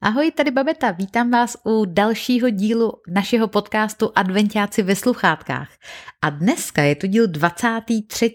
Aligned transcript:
Ahoj, 0.00 0.30
tady 0.30 0.50
Babeta, 0.50 0.90
vítám 0.90 1.30
vás 1.30 1.56
u 1.64 1.84
dalšího 1.84 2.50
dílu 2.50 2.92
našeho 3.08 3.48
podcastu 3.48 4.12
Adventiáci 4.14 4.82
ve 4.82 4.96
sluchátkách. 4.96 5.68
A 6.22 6.30
dneska 6.30 6.82
je 6.82 6.94
to 6.94 7.06
díl 7.06 7.26
23. 7.26 8.34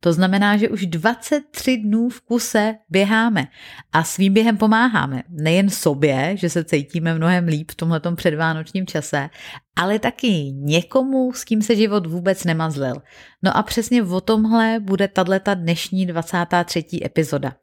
To 0.00 0.12
znamená, 0.12 0.56
že 0.56 0.68
už 0.68 0.86
23 0.86 1.76
dnů 1.76 2.08
v 2.08 2.20
kuse 2.20 2.74
běháme 2.88 3.44
a 3.92 4.04
svým 4.04 4.32
během 4.32 4.56
pomáháme. 4.56 5.22
Nejen 5.28 5.70
sobě, 5.70 6.36
že 6.36 6.50
se 6.50 6.64
cítíme 6.64 7.14
mnohem 7.14 7.46
líp 7.46 7.70
v 7.70 7.74
tomhletom 7.74 8.16
předvánočním 8.16 8.86
čase, 8.86 9.30
ale 9.76 9.98
taky 9.98 10.52
někomu, 10.52 11.32
s 11.32 11.44
kým 11.44 11.62
se 11.62 11.76
život 11.76 12.06
vůbec 12.06 12.44
nemazlil. 12.44 12.94
No 13.42 13.56
a 13.56 13.62
přesně 13.62 14.02
o 14.02 14.20
tomhle 14.20 14.80
bude 14.80 15.08
tato 15.08 15.54
dnešní 15.54 16.06
23. 16.06 16.84
epizoda. 17.04 17.54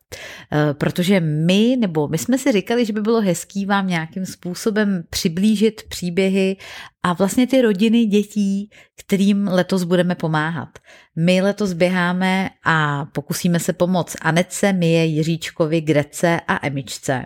E, 0.54 0.74
protože 0.74 1.20
my, 1.20 1.78
nebo 1.80 2.08
my 2.08 2.18
jsme 2.18 2.38
si 2.38 2.52
říkali, 2.52 2.86
že 2.86 2.94
by 2.94 3.02
bylo 3.02 3.22
hezký 3.22 3.66
vám 3.66 3.88
nějakým 3.88 4.26
způsobem 4.26 5.04
přiblížit 5.10 5.84
příběhy 5.90 6.58
a 7.04 7.14
vlastně 7.14 7.48
ty 7.48 7.62
rodiny 7.62 8.06
dětí, 8.06 8.70
kterým 9.00 9.48
letos 9.48 9.84
budeme 9.84 10.16
pomáhat. 10.16 10.70
My 11.16 11.42
letos 11.42 11.74
běháme 11.74 12.50
a 12.66 13.06
pokusíme 13.06 13.60
se 13.60 13.74
pomoct 13.74 14.16
Anece, 14.22 14.74
Mie, 14.74 15.06
Jiříčkovi, 15.06 15.82
Grece 15.82 16.40
a 16.48 16.68
Emičce. 16.68 17.26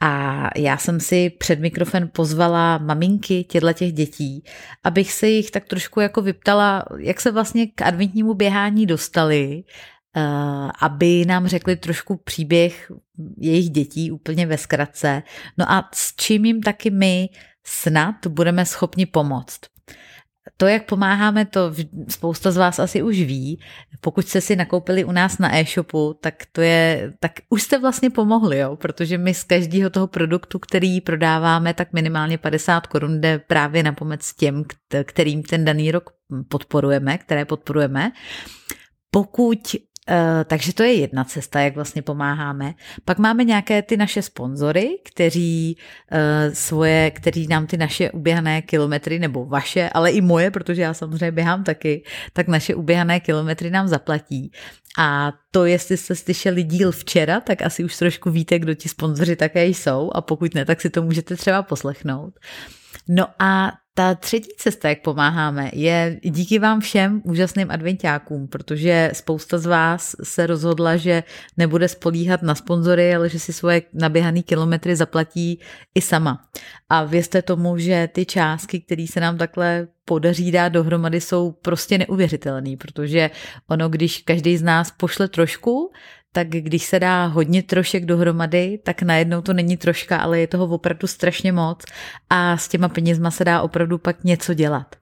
A 0.00 0.48
já 0.56 0.76
jsem 0.76 1.00
si 1.00 1.30
před 1.30 1.60
mikrofon 1.60 2.08
pozvala 2.12 2.78
maminky 2.78 3.44
těchto 3.44 3.72
těch 3.72 3.92
dětí, 3.92 4.44
abych 4.84 5.12
se 5.12 5.28
jich 5.28 5.50
tak 5.50 5.64
trošku 5.64 6.00
jako 6.00 6.22
vyptala, 6.22 6.84
jak 6.98 7.20
se 7.20 7.30
vlastně 7.30 7.66
k 7.66 7.82
adventnímu 7.82 8.34
běhání 8.34 8.86
dostali, 8.86 9.64
eh, 10.16 10.22
aby 10.80 11.24
nám 11.24 11.46
řekli 11.46 11.76
trošku 11.76 12.16
příběh 12.16 12.92
jejich 13.38 13.70
dětí 13.70 14.10
úplně 14.10 14.46
ve 14.46 14.58
zkratce. 14.58 15.22
No 15.58 15.72
a 15.72 15.88
s 15.94 16.16
čím 16.16 16.44
jim 16.44 16.62
taky 16.62 16.90
my 16.90 17.28
snad 17.64 18.26
budeme 18.28 18.66
schopni 18.66 19.06
pomoct. 19.06 19.60
To, 20.56 20.66
jak 20.66 20.84
pomáháme, 20.84 21.44
to 21.44 21.72
spousta 22.08 22.50
z 22.50 22.56
vás 22.56 22.78
asi 22.78 23.02
už 23.02 23.20
ví. 23.20 23.60
Pokud 24.00 24.28
jste 24.28 24.40
si 24.40 24.56
nakoupili 24.56 25.04
u 25.04 25.12
nás 25.12 25.38
na 25.38 25.58
e-shopu, 25.58 26.14
tak 26.20 26.34
to 26.52 26.60
je, 26.60 27.12
tak 27.20 27.32
už 27.48 27.62
jste 27.62 27.78
vlastně 27.78 28.10
pomohli, 28.10 28.58
jo? 28.58 28.76
protože 28.76 29.18
my 29.18 29.34
z 29.34 29.44
každého 29.44 29.90
toho 29.90 30.06
produktu, 30.06 30.58
který 30.58 31.00
prodáváme, 31.00 31.74
tak 31.74 31.92
minimálně 31.92 32.38
50 32.38 32.86
korun 32.86 33.20
jde 33.20 33.38
právě 33.38 33.82
na 33.82 33.92
pomoc 33.92 34.34
těm, 34.34 34.64
kterým 35.04 35.42
ten 35.42 35.64
daný 35.64 35.90
rok 35.90 36.10
podporujeme, 36.48 37.18
které 37.18 37.44
podporujeme. 37.44 38.12
Pokud 39.10 39.76
takže 40.44 40.74
to 40.74 40.82
je 40.82 40.92
jedna 40.92 41.24
cesta, 41.24 41.60
jak 41.60 41.74
vlastně 41.74 42.02
pomáháme. 42.02 42.74
Pak 43.04 43.18
máme 43.18 43.44
nějaké 43.44 43.82
ty 43.82 43.96
naše 43.96 44.22
sponzory, 44.22 44.88
kteří 45.04 45.76
uh, 46.12 46.54
svoje, 46.54 47.10
kteří 47.10 47.46
nám 47.46 47.66
ty 47.66 47.76
naše 47.76 48.10
uběhané 48.10 48.62
kilometry, 48.62 49.18
nebo 49.18 49.46
vaše, 49.46 49.88
ale 49.88 50.10
i 50.10 50.20
moje, 50.20 50.50
protože 50.50 50.82
já 50.82 50.94
samozřejmě 50.94 51.32
běhám 51.32 51.64
taky, 51.64 52.04
tak 52.32 52.48
naše 52.48 52.74
uběhané 52.74 53.20
kilometry 53.20 53.70
nám 53.70 53.88
zaplatí. 53.88 54.52
A 54.98 55.32
to, 55.50 55.64
jestli 55.64 55.96
jste 55.96 56.14
slyšeli 56.14 56.62
díl 56.62 56.92
včera, 56.92 57.40
tak 57.40 57.62
asi 57.62 57.84
už 57.84 57.96
trošku 57.96 58.30
víte, 58.30 58.58
kdo 58.58 58.74
ti 58.74 58.88
sponzoři 58.88 59.36
také 59.36 59.66
jsou 59.66 60.10
a 60.14 60.20
pokud 60.20 60.54
ne, 60.54 60.64
tak 60.64 60.80
si 60.80 60.90
to 60.90 61.02
můžete 61.02 61.36
třeba 61.36 61.62
poslechnout. 61.62 62.34
No 63.08 63.26
a 63.38 63.72
ta 63.98 64.14
třetí 64.14 64.50
cesta, 64.56 64.88
jak 64.88 65.02
pomáháme, 65.02 65.70
je 65.72 66.20
díky 66.22 66.58
vám 66.58 66.80
všem 66.80 67.22
úžasným 67.24 67.70
adventákům, 67.70 68.48
protože 68.48 69.10
spousta 69.14 69.58
z 69.58 69.66
vás 69.66 70.16
se 70.22 70.46
rozhodla, 70.46 70.96
že 70.96 71.22
nebude 71.56 71.88
spolíhat 71.88 72.42
na 72.42 72.54
sponzory, 72.54 73.14
ale 73.14 73.28
že 73.28 73.38
si 73.38 73.52
svoje 73.52 73.82
naběhané 73.92 74.42
kilometry 74.42 74.96
zaplatí 74.96 75.60
i 75.94 76.00
sama. 76.00 76.44
A 76.88 77.04
věřte 77.04 77.42
tomu, 77.42 77.78
že 77.78 78.08
ty 78.12 78.26
částky, 78.26 78.80
které 78.80 79.06
se 79.06 79.20
nám 79.20 79.38
takhle 79.38 79.88
podaří 80.04 80.52
dát 80.52 80.68
dohromady, 80.68 81.20
jsou 81.20 81.52
prostě 81.52 81.98
neuvěřitelné, 81.98 82.76
protože 82.76 83.30
ono, 83.68 83.88
když 83.88 84.22
každý 84.22 84.56
z 84.56 84.62
nás 84.62 84.90
pošle 84.90 85.28
trošku, 85.28 85.92
tak 86.36 86.48
když 86.48 86.84
se 86.84 87.00
dá 87.00 87.26
hodně 87.26 87.62
trošek 87.62 88.04
dohromady, 88.04 88.78
tak 88.82 89.02
najednou 89.02 89.42
to 89.42 89.52
není 89.52 89.76
troška, 89.76 90.18
ale 90.18 90.40
je 90.40 90.46
toho 90.46 90.64
opravdu 90.66 91.06
strašně 91.06 91.52
moc 91.52 91.84
a 92.30 92.56
s 92.56 92.68
těma 92.68 92.88
penězma 92.88 93.30
se 93.30 93.44
dá 93.44 93.62
opravdu 93.62 93.98
pak 93.98 94.24
něco 94.24 94.54
dělat. 94.54 94.96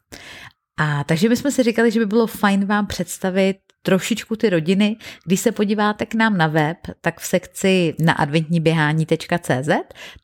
A 0.78 1.04
takže 1.04 1.28
my 1.28 1.36
jsme 1.36 1.50
si 1.50 1.62
říkali, 1.62 1.90
že 1.90 2.00
by 2.00 2.06
bylo 2.06 2.26
fajn 2.26 2.64
vám 2.64 2.86
představit 2.86 3.56
trošičku 3.84 4.36
ty 4.36 4.50
rodiny. 4.50 4.96
Když 5.24 5.40
se 5.40 5.52
podíváte 5.52 6.06
k 6.06 6.14
nám 6.14 6.38
na 6.38 6.46
web, 6.46 6.76
tak 7.00 7.20
v 7.20 7.26
sekci 7.26 7.94
na 7.98 8.12
adventníběhání.cz, 8.12 9.68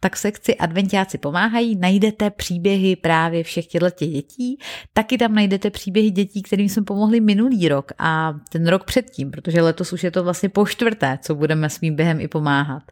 tak 0.01 0.17
v 0.17 0.19
sekci 0.19 0.57
Adventiáci 0.57 1.19
pomáhají, 1.19 1.77
najdete 1.77 2.31
příběhy 2.31 2.97
právě 2.97 3.45
všech 3.45 3.67
těchto 3.67 4.07
dětí, 4.07 4.59
taky 4.93 5.19
tam 5.19 5.35
najdete 5.35 5.71
příběhy 5.71 6.11
dětí, 6.11 6.43
kterým 6.43 6.69
jsme 6.69 6.83
pomohli 6.83 7.21
minulý 7.21 7.69
rok 7.69 7.93
a 7.99 8.35
ten 8.53 8.69
rok 8.69 8.85
předtím, 8.85 9.31
protože 9.31 9.63
letos 9.63 9.93
už 9.93 10.05
je 10.05 10.11
to 10.11 10.25
vlastně 10.25 10.49
po 10.49 10.67
čtvrté, 10.67 11.19
co 11.23 11.35
budeme 11.35 11.71
svým 11.71 11.97
během 11.97 12.21
i 12.21 12.29
pomáhat. 12.29 12.83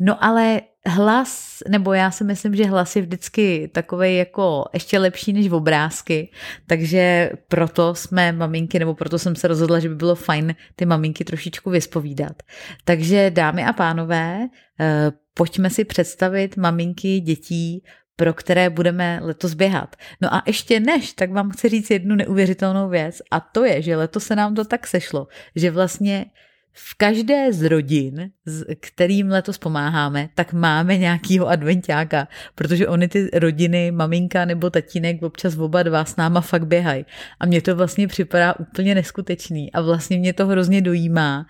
No 0.00 0.24
ale 0.24 0.60
hlas, 0.86 1.62
nebo 1.68 1.92
já 1.92 2.10
si 2.10 2.24
myslím, 2.24 2.54
že 2.54 2.64
hlas 2.64 2.96
je 2.96 3.02
vždycky 3.02 3.70
takový 3.74 4.16
jako 4.16 4.64
ještě 4.72 4.98
lepší 4.98 5.32
než 5.32 5.50
obrázky, 5.50 6.30
takže 6.66 7.30
proto 7.48 7.94
jsme 7.94 8.32
maminky, 8.32 8.78
nebo 8.78 8.94
proto 8.94 9.18
jsem 9.18 9.36
se 9.36 9.48
rozhodla, 9.48 9.78
že 9.78 9.88
by 9.88 9.94
bylo 9.94 10.14
fajn 10.14 10.54
ty 10.76 10.86
maminky 10.86 11.24
trošičku 11.24 11.70
vyspovídat. 11.70 12.42
Takže 12.84 13.30
dámy 13.30 13.64
a 13.64 13.72
pánové, 13.72 14.48
eh, 14.80 15.12
pojďme 15.34 15.70
si 15.70 15.84
představit 15.84 16.56
maminky 16.56 17.20
dětí, 17.20 17.82
pro 18.16 18.34
které 18.34 18.70
budeme 18.70 19.18
letos 19.22 19.54
běhat. 19.54 19.96
No 20.20 20.34
a 20.34 20.42
ještě 20.46 20.80
než, 20.80 21.12
tak 21.12 21.30
vám 21.30 21.50
chci 21.50 21.68
říct 21.68 21.90
jednu 21.90 22.16
neuvěřitelnou 22.16 22.88
věc 22.88 23.22
a 23.30 23.40
to 23.40 23.64
je, 23.64 23.82
že 23.82 23.96
letos 23.96 24.24
se 24.24 24.36
nám 24.36 24.54
to 24.54 24.64
tak 24.64 24.86
sešlo, 24.86 25.28
že 25.56 25.70
vlastně 25.70 26.26
v 26.76 26.94
každé 26.94 27.52
z 27.52 27.62
rodin, 27.68 28.30
kterým 28.80 29.28
letos 29.28 29.58
pomáháme, 29.58 30.28
tak 30.34 30.52
máme 30.52 30.98
nějakýho 30.98 31.48
adventáka, 31.48 32.28
protože 32.54 32.88
oni 32.88 33.08
ty 33.08 33.30
rodiny, 33.32 33.90
maminka 33.90 34.44
nebo 34.44 34.70
tatínek, 34.70 35.22
občas 35.22 35.58
oba 35.58 35.82
dva 35.82 36.04
s 36.04 36.16
náma 36.16 36.40
fakt 36.40 36.66
běhají. 36.66 37.04
A 37.40 37.46
mně 37.46 37.62
to 37.62 37.76
vlastně 37.76 38.08
připadá 38.08 38.54
úplně 38.58 38.94
neskutečný 38.94 39.72
a 39.72 39.80
vlastně 39.80 40.18
mě 40.18 40.32
to 40.32 40.46
hrozně 40.46 40.82
dojímá, 40.82 41.46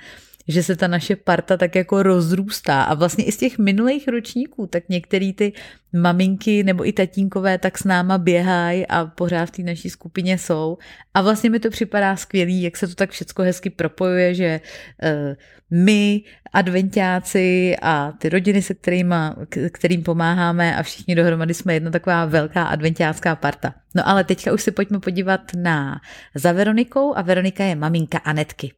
že 0.49 0.63
se 0.63 0.77
ta 0.77 0.89
naše 0.89 1.17
parta 1.17 1.57
tak 1.57 1.75
jako 1.75 2.03
rozrůstá 2.03 2.83
a 2.83 2.95
vlastně 2.95 3.25
i 3.25 3.33
z 3.33 3.37
těch 3.37 3.59
minulých 3.59 4.09
ročníků, 4.09 4.67
tak 4.67 4.89
některý 4.89 5.33
ty 5.33 5.53
maminky 5.93 6.63
nebo 6.63 6.89
i 6.89 6.93
tatínkové 6.93 7.59
tak 7.59 7.79
s 7.79 7.85
náma 7.85 8.19
běhají 8.19 8.87
a 8.87 9.07
pořád 9.07 9.47
v 9.47 9.51
té 9.51 9.63
naší 9.63 9.91
skupině 9.91 10.39
jsou 10.39 10.79
a 11.15 11.23
vlastně 11.23 11.51
mi 11.51 11.61
to 11.61 11.71
připadá 11.71 12.17
skvělý, 12.17 12.63
jak 12.63 12.77
se 12.77 12.89
to 12.89 12.95
tak 12.95 13.11
všechno 13.11 13.45
hezky 13.45 13.71
propojuje, 13.71 14.35
že 14.35 14.61
uh, 15.03 15.35
my, 15.71 16.23
adventáci 16.53 17.77
a 17.83 18.13
ty 18.19 18.29
rodiny, 18.29 18.63
se 18.63 18.75
kterýma, 18.75 19.37
kterým 19.73 20.03
pomáháme 20.03 20.77
a 20.77 20.83
všichni 20.83 21.15
dohromady 21.15 21.55
jsme 21.55 21.75
jedna 21.75 21.91
taková 21.91 22.25
velká 22.25 22.65
adventácká 22.65 23.37
parta. 23.37 23.75
No 23.95 24.09
ale 24.09 24.25
teďka 24.25 24.53
už 24.53 24.63
se 24.63 24.71
pojďme 24.71 25.01
podívat 25.01 25.41
na 25.57 26.01
za 26.35 26.53
Veronikou 26.53 27.17
a 27.17 27.23
Veronika 27.23 27.65
je 27.65 27.75
maminka 27.75 28.19
Anetky. 28.19 28.73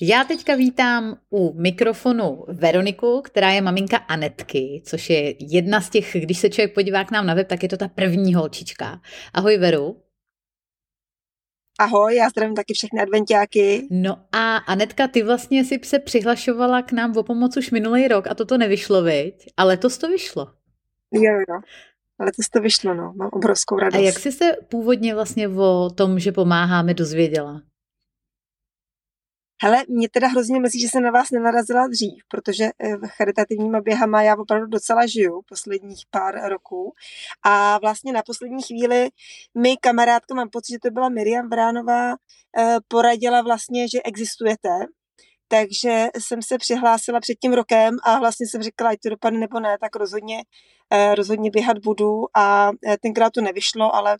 Já 0.00 0.24
teďka 0.24 0.54
vítám 0.54 1.16
u 1.30 1.60
mikrofonu 1.60 2.44
Veroniku, 2.48 3.22
která 3.22 3.50
je 3.50 3.60
maminka 3.60 3.96
Anetky, 3.96 4.82
což 4.84 5.10
je 5.10 5.34
jedna 5.52 5.80
z 5.80 5.90
těch, 5.90 6.12
když 6.12 6.38
se 6.38 6.50
člověk 6.50 6.74
podívá 6.74 7.04
k 7.04 7.10
nám 7.10 7.26
na 7.26 7.34
web, 7.34 7.48
tak 7.48 7.62
je 7.62 7.68
to 7.68 7.76
ta 7.76 7.88
první 7.88 8.34
holčička. 8.34 9.00
Ahoj 9.34 9.58
Veru. 9.58 10.02
Ahoj, 11.78 12.14
já 12.14 12.28
zdravím 12.28 12.54
taky 12.54 12.74
všechny 12.74 13.00
adventiáky. 13.00 13.88
No 13.90 14.18
a 14.32 14.56
Anetka, 14.56 15.08
ty 15.08 15.22
vlastně 15.22 15.64
si 15.64 15.80
se 15.82 15.98
přihlašovala 15.98 16.82
k 16.82 16.92
nám 16.92 17.16
o 17.16 17.22
pomoc 17.22 17.56
už 17.56 17.70
minulý 17.70 18.08
rok 18.08 18.26
a 18.26 18.34
toto 18.34 18.58
nevyšlo, 18.58 19.02
viď? 19.02 19.46
A 19.56 19.64
letos 19.64 19.98
to 19.98 20.08
vyšlo. 20.08 20.46
Jo, 21.12 21.32
jo. 21.32 21.60
Letos 22.20 22.48
to 22.48 22.60
vyšlo, 22.60 22.94
no. 22.94 23.12
Mám 23.16 23.28
obrovskou 23.32 23.78
radost. 23.78 24.00
A 24.00 24.04
jak 24.04 24.18
jsi 24.18 24.32
se 24.32 24.56
původně 24.68 25.14
vlastně 25.14 25.48
o 25.48 25.90
tom, 25.90 26.18
že 26.18 26.32
pomáháme, 26.32 26.94
dozvěděla? 26.94 27.62
Hele, 29.62 29.84
mě 29.88 30.08
teda 30.08 30.28
hrozně 30.28 30.60
mrzí, 30.60 30.80
že 30.80 30.88
jsem 30.88 31.02
na 31.02 31.10
vás 31.10 31.30
nenarazila 31.30 31.86
dřív, 31.86 32.22
protože 32.28 32.64
eh, 32.64 32.96
v 32.96 33.06
charitativníma 33.06 33.80
běhama 33.80 34.22
já 34.22 34.36
opravdu 34.36 34.66
docela 34.66 35.06
žiju 35.06 35.40
posledních 35.48 36.04
pár 36.10 36.48
roků. 36.48 36.92
A 37.42 37.78
vlastně 37.78 38.12
na 38.12 38.22
poslední 38.26 38.62
chvíli 38.62 39.08
mi 39.54 39.76
kamarádka, 39.76 40.34
mám 40.34 40.50
pocit, 40.50 40.72
že 40.72 40.78
to 40.82 40.90
byla 40.90 41.08
Miriam 41.08 41.48
Vránová, 41.50 42.12
eh, 42.58 42.76
poradila 42.88 43.42
vlastně, 43.42 43.88
že 43.88 44.02
existujete. 44.04 44.68
Takže 45.48 46.06
jsem 46.18 46.42
se 46.42 46.58
přihlásila 46.58 47.20
před 47.20 47.34
tím 47.34 47.52
rokem 47.52 47.96
a 48.04 48.18
vlastně 48.18 48.46
jsem 48.46 48.62
říkala, 48.62 48.90
ať 48.90 48.98
to 49.02 49.10
dopadne 49.10 49.38
nebo 49.38 49.60
ne, 49.60 49.76
tak 49.80 49.96
rozhodně, 49.96 50.42
eh, 50.92 51.14
rozhodně 51.14 51.50
běhat 51.50 51.78
budu 51.78 52.24
a 52.36 52.70
tenkrát 53.02 53.32
to 53.32 53.40
nevyšlo, 53.40 53.94
ale 53.94 54.16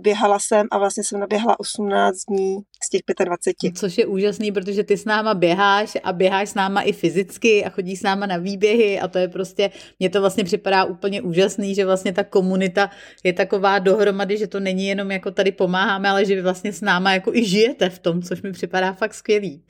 běhala 0.00 0.38
jsem 0.38 0.66
a 0.70 0.78
vlastně 0.78 1.04
jsem 1.04 1.20
naběhla 1.20 1.60
18 1.60 2.16
dní 2.28 2.56
z 2.82 2.88
těch 2.88 3.00
25. 3.24 3.78
Což 3.78 3.98
je 3.98 4.06
úžasný, 4.06 4.52
protože 4.52 4.84
ty 4.84 4.96
s 4.96 5.04
náma 5.04 5.34
běháš 5.34 5.96
a 6.04 6.12
běháš 6.12 6.48
s 6.48 6.54
náma 6.54 6.82
i 6.82 6.92
fyzicky 6.92 7.64
a 7.64 7.70
chodíš 7.70 7.98
s 7.98 8.02
náma 8.02 8.26
na 8.26 8.36
výběhy 8.36 9.00
a 9.00 9.08
to 9.08 9.18
je 9.18 9.28
prostě, 9.28 9.70
mně 9.98 10.10
to 10.10 10.20
vlastně 10.20 10.44
připadá 10.44 10.84
úplně 10.84 11.22
úžasný, 11.22 11.74
že 11.74 11.86
vlastně 11.86 12.12
ta 12.12 12.24
komunita 12.24 12.90
je 13.24 13.32
taková 13.32 13.78
dohromady, 13.78 14.38
že 14.38 14.46
to 14.46 14.60
není 14.60 14.86
jenom 14.86 15.10
jako 15.10 15.30
tady 15.30 15.52
pomáháme, 15.52 16.08
ale 16.08 16.24
že 16.24 16.34
vy 16.34 16.42
vlastně 16.42 16.72
s 16.72 16.80
náma 16.80 17.12
jako 17.12 17.34
i 17.34 17.44
žijete 17.44 17.90
v 17.90 17.98
tom, 17.98 18.22
což 18.22 18.42
mi 18.42 18.52
připadá 18.52 18.92
fakt 18.92 19.14
skvělý. 19.14 19.64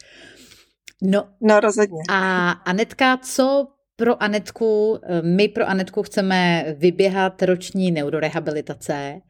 No, 1.03 1.29
no 1.41 1.61
rozhodně. 1.61 1.99
A 2.11 2.51
Anetka, 2.51 3.17
co 3.17 3.67
pro 3.97 4.23
Anetku, 4.23 4.99
my 5.23 5.49
pro 5.49 5.69
Anetku 5.69 6.03
chceme 6.03 6.65
vyběhat 6.79 7.43
roční 7.43 7.91
neurorehabilitace, 7.91 9.21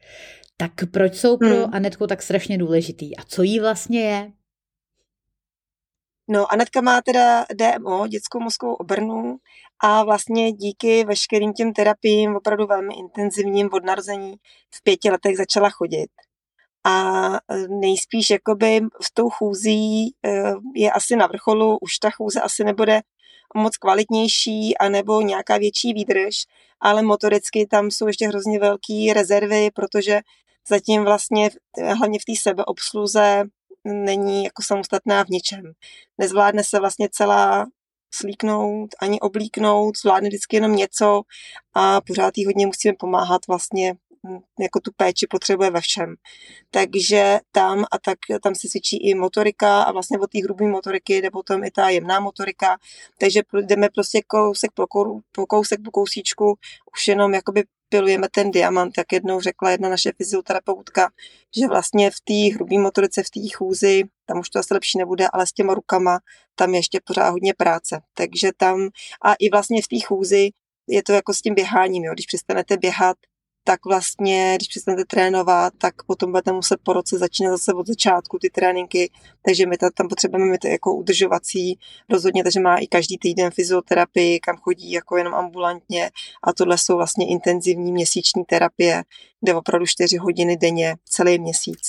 tak 0.57 0.71
proč 0.91 1.15
jsou 1.15 1.37
pro 1.37 1.65
hmm. 1.65 1.75
Anetku 1.75 2.07
tak 2.07 2.23
strašně 2.23 2.57
důležitý 2.57 3.17
a 3.17 3.23
co 3.23 3.43
jí 3.43 3.59
vlastně 3.59 4.01
je? 4.01 4.31
No, 6.27 6.51
Anetka 6.51 6.81
má 6.81 7.01
teda 7.01 7.45
DMO, 7.53 8.07
dětskou 8.07 8.39
mozkovou 8.39 8.73
obrnu 8.73 9.37
a 9.79 10.03
vlastně 10.03 10.51
díky 10.51 11.03
veškerým 11.05 11.53
těm 11.53 11.73
terapiím, 11.73 12.35
opravdu 12.35 12.67
velmi 12.67 12.95
intenzivním 12.95 13.69
od 13.73 13.85
narození, 13.85 14.35
v 14.75 14.83
pěti 14.83 15.11
letech 15.11 15.37
začala 15.37 15.69
chodit. 15.69 16.09
A 16.83 17.25
e, 17.35 17.67
nejspíš 17.67 18.29
jakoby 18.29 18.81
s 19.01 19.13
tou 19.13 19.29
chůzí 19.29 20.07
e, 20.07 20.13
je 20.75 20.91
asi 20.91 21.15
na 21.15 21.27
vrcholu, 21.27 21.77
už 21.81 21.97
ta 21.97 22.09
chůze 22.09 22.41
asi 22.41 22.63
nebude 22.63 23.01
moc 23.55 23.77
kvalitnější 23.77 24.77
anebo 24.77 25.21
nějaká 25.21 25.57
větší 25.57 25.93
výdrž, 25.93 26.35
ale 26.79 27.01
motoricky 27.01 27.67
tam 27.67 27.91
jsou 27.91 28.07
ještě 28.07 28.27
hrozně 28.27 28.59
velké 28.59 29.13
rezervy, 29.13 29.69
protože 29.75 30.19
zatím 30.69 31.03
vlastně 31.03 31.49
hlavně 31.97 32.19
v 32.19 32.25
té 32.25 32.33
sebeobsluze 32.41 33.43
není 33.83 34.43
jako 34.43 34.63
samostatná 34.63 35.23
v 35.23 35.29
ničem. 35.29 35.71
Nezvládne 36.17 36.63
se 36.63 36.79
vlastně 36.79 37.09
celá 37.11 37.65
slíknout, 38.13 38.89
ani 39.01 39.19
oblíknout, 39.19 39.97
zvládne 39.97 40.29
vždycky 40.29 40.55
jenom 40.55 40.75
něco 40.75 41.21
a 41.73 42.01
pořád 42.01 42.37
jí 42.37 42.45
hodně 42.45 42.65
musíme 42.65 42.93
pomáhat 42.99 43.47
vlastně 43.47 43.95
jako 44.59 44.79
tu 44.79 44.91
péči 44.97 45.27
potřebuje 45.27 45.71
ve 45.71 45.81
všem. 45.81 46.15
Takže 46.71 47.39
tam 47.51 47.85
a 47.91 47.99
tak 47.99 48.17
tam 48.43 48.55
se 48.55 48.67
cvičí 48.69 49.09
i 49.09 49.15
motorika 49.15 49.83
a 49.83 49.91
vlastně 49.91 50.19
od 50.19 50.31
té 50.31 50.39
hrubé 50.43 50.67
motoriky 50.67 51.17
jde 51.17 51.31
potom 51.31 51.63
i 51.63 51.71
ta 51.71 51.89
jemná 51.89 52.19
motorika, 52.19 52.77
takže 53.19 53.41
jdeme 53.61 53.89
prostě 53.89 54.21
kousek 54.27 54.71
po, 54.73 54.87
kousek 55.47 55.79
po 55.85 55.91
kousíčku, 55.91 56.57
už 56.95 57.07
jenom 57.07 57.33
jakoby 57.33 57.63
pilujeme 57.89 58.27
ten 58.31 58.51
diamant, 58.51 58.97
jak 58.97 59.13
jednou 59.13 59.41
řekla 59.41 59.71
jedna 59.71 59.89
naše 59.89 60.11
fyzioterapeutka, 60.17 61.09
že 61.57 61.67
vlastně 61.67 62.11
v 62.11 62.21
té 62.23 62.55
hrubé 62.55 62.79
motorice, 62.79 63.23
v 63.23 63.29
té 63.29 63.55
chůzi, 63.55 64.03
tam 64.25 64.39
už 64.39 64.49
to 64.49 64.59
asi 64.59 64.73
lepší 64.73 64.97
nebude, 64.97 65.27
ale 65.33 65.47
s 65.47 65.51
těma 65.51 65.73
rukama 65.73 66.19
tam 66.55 66.73
je 66.73 66.79
ještě 66.79 66.99
pořád 67.03 67.29
hodně 67.29 67.53
práce. 67.53 68.01
Takže 68.13 68.51
tam 68.57 68.89
a 69.25 69.33
i 69.33 69.49
vlastně 69.49 69.81
v 69.81 69.87
té 69.87 69.99
chůzi 70.05 70.49
je 70.87 71.03
to 71.03 71.13
jako 71.13 71.33
s 71.33 71.41
tím 71.41 71.53
běháním, 71.53 72.03
jo. 72.03 72.13
když 72.13 72.25
přestanete 72.25 72.77
běhat, 72.77 73.17
tak 73.67 73.85
vlastně, 73.85 74.53
když 74.55 74.67
přestanete 74.67 75.05
trénovat, 75.05 75.73
tak 75.77 76.03
potom 76.07 76.31
budete 76.31 76.51
muset 76.51 76.79
po 76.83 76.93
roce 76.93 77.17
začínat 77.17 77.51
zase 77.51 77.73
od 77.73 77.87
začátku 77.87 78.37
ty 78.41 78.49
tréninky, 78.49 79.11
takže 79.45 79.65
my 79.65 79.77
tam 79.77 80.07
potřebujeme 80.07 80.51
mít 80.51 80.65
jako 80.65 80.95
udržovací 80.95 81.79
rozhodně, 82.09 82.43
takže 82.43 82.59
má 82.59 82.77
i 82.77 82.87
každý 82.87 83.17
týden 83.17 83.51
fyzioterapii, 83.51 84.39
kam 84.39 84.57
chodí 84.57 84.91
jako 84.91 85.17
jenom 85.17 85.33
ambulantně. 85.33 86.11
A 86.43 86.53
tohle 86.53 86.77
jsou 86.77 86.95
vlastně 86.95 87.27
intenzivní 87.27 87.91
měsíční 87.91 88.43
terapie, 88.45 89.03
kde 89.41 89.53
opravdu 89.53 89.85
4 89.85 90.17
hodiny 90.17 90.57
denně 90.57 90.95
celý 91.05 91.39
měsíc 91.39 91.79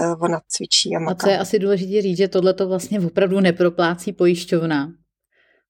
eh, 0.00 0.14
ona 0.20 0.40
cvičí 0.48 0.96
a 0.96 0.98
maká. 0.98 1.12
A 1.12 1.26
co 1.26 1.30
je 1.30 1.38
asi 1.38 1.58
důležité 1.58 2.02
říct, 2.02 2.16
že 2.16 2.28
tohle 2.28 2.54
to 2.54 2.68
vlastně 2.68 3.00
opravdu 3.00 3.40
neproplácí 3.40 4.12
pojišťovna, 4.12 4.92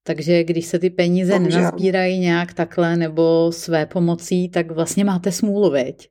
takže 0.03 0.45
když 0.45 0.67
se 0.67 0.79
ty 0.79 0.91
peníze 0.91 1.33
Bohužel. 1.39 1.61
nenazbírají 1.61 2.19
nějak 2.19 2.55
takhle 2.55 2.97
nebo 2.97 3.53
své 3.53 3.87
pomocí, 3.87 4.49
tak 4.49 4.71
vlastně 4.71 5.05
máte 5.05 5.33
smůlu, 5.33 5.71
veď? 5.71 6.09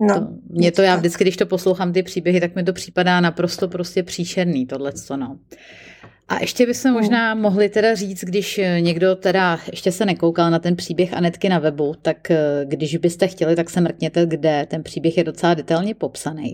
No, 0.00 0.14
to, 0.14 0.28
mě 0.50 0.72
to 0.72 0.82
já 0.82 0.96
vždycky, 0.96 1.24
když 1.24 1.36
to 1.36 1.46
poslouchám 1.46 1.92
ty 1.92 2.02
příběhy, 2.02 2.40
tak 2.40 2.54
mi 2.54 2.64
to 2.64 2.72
připadá 2.72 3.20
naprosto 3.20 3.68
prostě 3.68 4.02
příšerný 4.02 4.66
tohle, 4.66 4.92
no. 5.16 5.38
A 6.28 6.40
ještě 6.40 6.66
bychom 6.66 6.90
mm. 6.90 6.96
možná 6.96 7.34
mohli 7.34 7.68
teda 7.68 7.94
říct, 7.94 8.24
když 8.24 8.60
někdo 8.80 9.16
teda 9.16 9.60
ještě 9.70 9.92
se 9.92 10.06
nekoukal 10.06 10.50
na 10.50 10.58
ten 10.58 10.76
příběh 10.76 11.14
Anetky 11.14 11.48
na 11.48 11.58
webu, 11.58 11.94
tak 12.02 12.30
eh, 12.30 12.64
když 12.64 12.96
byste 12.96 13.28
chtěli, 13.28 13.56
tak 13.56 13.70
se 13.70 13.80
mrkněte, 13.80 14.26
kde 14.26 14.66
ten 14.70 14.82
příběh 14.82 15.16
je 15.16 15.24
docela 15.24 15.54
detailně 15.54 15.94
popsaný 15.94 16.52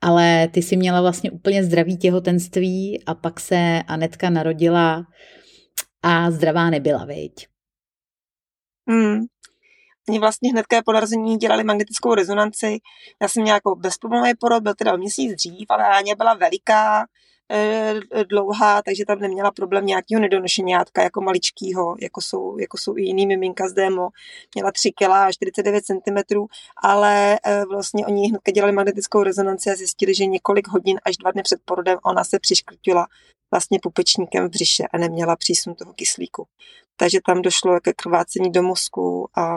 ale 0.00 0.48
ty 0.48 0.62
si 0.62 0.76
měla 0.76 1.00
vlastně 1.00 1.30
úplně 1.30 1.64
zdravý 1.64 1.96
těhotenství 1.96 3.04
a 3.06 3.14
pak 3.14 3.40
se 3.40 3.82
Anetka 3.88 4.30
narodila 4.30 5.06
a 6.02 6.30
zdravá 6.30 6.70
nebyla, 6.70 7.04
veď? 7.04 7.48
Hmm. 8.88 9.20
Oni 10.08 10.18
vlastně 10.18 10.50
hnedka 10.50 10.82
po 10.84 10.92
narození 10.92 11.36
dělali 11.36 11.64
magnetickou 11.64 12.14
rezonanci. 12.14 12.78
Já 13.22 13.28
jsem 13.28 13.42
měla 13.42 13.56
jako 13.56 13.76
bezproblémový 13.76 14.32
porod, 14.40 14.62
byl 14.62 14.74
teda 14.74 14.96
měsíc 14.96 15.34
dřív, 15.34 15.66
ale 15.68 15.88
Aně 15.88 16.14
byla 16.16 16.34
veliká, 16.34 17.06
dlouhá, 18.28 18.82
takže 18.82 19.04
tam 19.04 19.18
neměla 19.18 19.50
problém 19.50 19.86
nějakého 19.86 20.20
nedonošenátka 20.20 21.02
jako 21.02 21.20
maličkýho, 21.20 21.96
jako 22.00 22.20
jsou, 22.20 22.58
jako 22.58 22.78
jsou 22.78 22.96
i 22.96 23.02
jiný 23.02 23.26
miminka 23.26 23.68
z 23.68 23.72
démo. 23.72 24.08
Měla 24.54 24.72
3 24.72 24.92
kg 24.92 25.10
a 25.10 25.32
49 25.32 25.84
cm, 25.84 26.38
ale 26.82 27.38
eh, 27.46 27.64
vlastně 27.64 28.06
oni 28.06 28.28
hned 28.28 28.40
dělali 28.54 28.72
magnetickou 28.72 29.22
rezonanci 29.22 29.70
a 29.70 29.76
zjistili, 29.76 30.14
že 30.14 30.26
několik 30.26 30.68
hodin 30.68 31.00
až 31.04 31.16
dva 31.16 31.30
dny 31.30 31.42
před 31.42 31.60
porodem 31.64 31.98
ona 32.04 32.24
se 32.24 32.38
přiškrtila 32.38 33.06
vlastně 33.50 33.78
pupečníkem 33.82 34.46
v 34.46 34.50
břiše 34.50 34.84
a 34.92 34.98
neměla 34.98 35.36
přísun 35.36 35.74
toho 35.74 35.92
kyslíku. 35.92 36.46
Takže 36.96 37.18
tam 37.26 37.42
došlo 37.42 37.80
ke 37.80 37.92
krvácení 37.92 38.52
do 38.52 38.62
mozku 38.62 39.28
a 39.36 39.56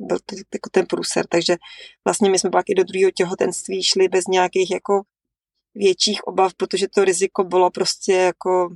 byl 0.00 0.18
to 0.26 0.36
jako 0.54 0.70
ten 0.70 0.86
průser. 0.86 1.26
Takže 1.26 1.56
vlastně 2.04 2.30
my 2.30 2.38
jsme 2.38 2.50
pak 2.50 2.64
i 2.68 2.74
do 2.74 2.84
druhého 2.84 3.10
těhotenství 3.10 3.82
šli 3.82 4.08
bez 4.08 4.24
nějakých 4.26 4.70
jako 4.70 5.02
větších 5.74 6.26
obav, 6.26 6.54
protože 6.54 6.88
to 6.88 7.04
riziko 7.04 7.44
bylo 7.44 7.70
prostě 7.70 8.12
jako 8.12 8.68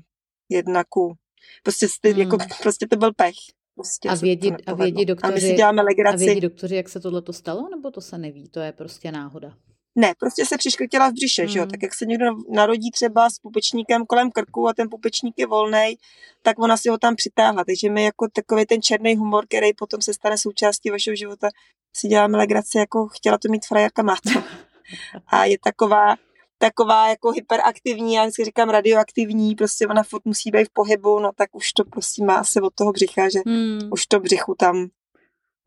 jednaku. 0.48 1.14
Prostě, 1.62 1.87
hmm. 2.04 2.19
jako, 2.19 2.37
prostě 2.62 2.87
to 2.87 2.96
byl 2.96 3.12
pech. 3.14 3.34
Prostě 3.75 4.08
a 4.08 4.14
vědí, 4.14 4.52
a 4.66 4.75
vědí 4.75 5.04
doktoři, 5.04 5.32
a 5.32 5.34
my 5.34 5.40
si 5.40 5.52
děláme 5.52 5.82
legraci. 5.82 6.25
A 6.25 6.26
vědí 6.26 6.40
doktoři, 6.40 6.76
jak 6.76 6.88
se 6.88 7.00
tohle 7.00 7.22
to 7.22 7.32
stalo, 7.32 7.69
nebo 7.69 7.90
to 7.90 8.00
se 8.00 8.19
neví? 8.19 8.48
To 8.48 8.60
je 8.60 8.72
prostě 8.72 9.12
náhoda. 9.12 9.56
Ne, 9.98 10.14
prostě 10.19 10.46
se 10.46 10.58
přiškrtila 10.58 11.08
v 11.08 11.12
břiše, 11.12 11.43
hmm. 11.43 11.50
že 11.50 11.58
jo? 11.58 11.62
Hmm. 11.62 11.70
Tak 11.70 11.82
jak 11.82 11.94
se 11.94 12.06
někdo 12.06 12.26
narodí 12.48 12.90
třeba 12.90 13.31
s 13.31 13.38
pupečníkem 13.38 14.06
kolem 14.06 14.31
krku 14.31 14.69
a 14.69 14.75
ten 14.75 14.88
pupečník 14.88 15.34
je 15.38 15.46
volný, 15.46 15.94
tak 16.42 16.58
ona 16.58 16.76
si 16.76 16.88
ho 16.88 16.99
tam 16.99 17.16
přitáhla. 17.16 17.64
Takže 17.64 17.90
my 17.90 18.04
jako 18.04 18.28
takový 18.32 18.66
ten 18.66 18.82
černý 18.82 19.16
humor, 19.16 19.44
který 19.47 19.75
potom 19.75 20.02
se 20.02 20.14
stane 20.14 20.38
součástí 20.38 20.90
vašeho 20.90 21.16
života, 21.16 21.49
si 21.97 22.09
děláme 22.09 22.38
legraci, 22.38 22.78
jako 22.78 23.09
chtěla 23.09 23.38
to 23.38 23.49
mít 23.49 23.66
frajerka, 23.66 24.02
má 24.02 24.16
to. 24.32 24.42
A 25.26 25.44
je 25.44 25.56
taková, 25.64 26.14
taková 26.58 27.08
jako 27.08 27.30
hyperaktivní, 27.30 28.14
já 28.14 28.22
vždycky 28.22 28.44
říkám 28.44 28.70
radioaktivní, 28.70 29.54
prostě 29.54 29.86
ona 29.86 30.02
furt 30.02 30.25
musí 30.25 30.50
být 30.50 30.64
v 30.64 30.72
pohybu, 30.72 31.18
no 31.20 31.30
tak 31.36 31.56
už 31.56 31.72
to 31.72 31.84
prostě 31.84 32.25
má 32.25 32.44
se 32.44 32.60
od 32.60 32.75
toho 32.75 32.92
břicha, 32.92 33.28
že 33.28 33.38
hmm. 33.46 33.78
už 33.90 34.06
to 34.06 34.20
břichu 34.20 34.54
tam 34.58 34.88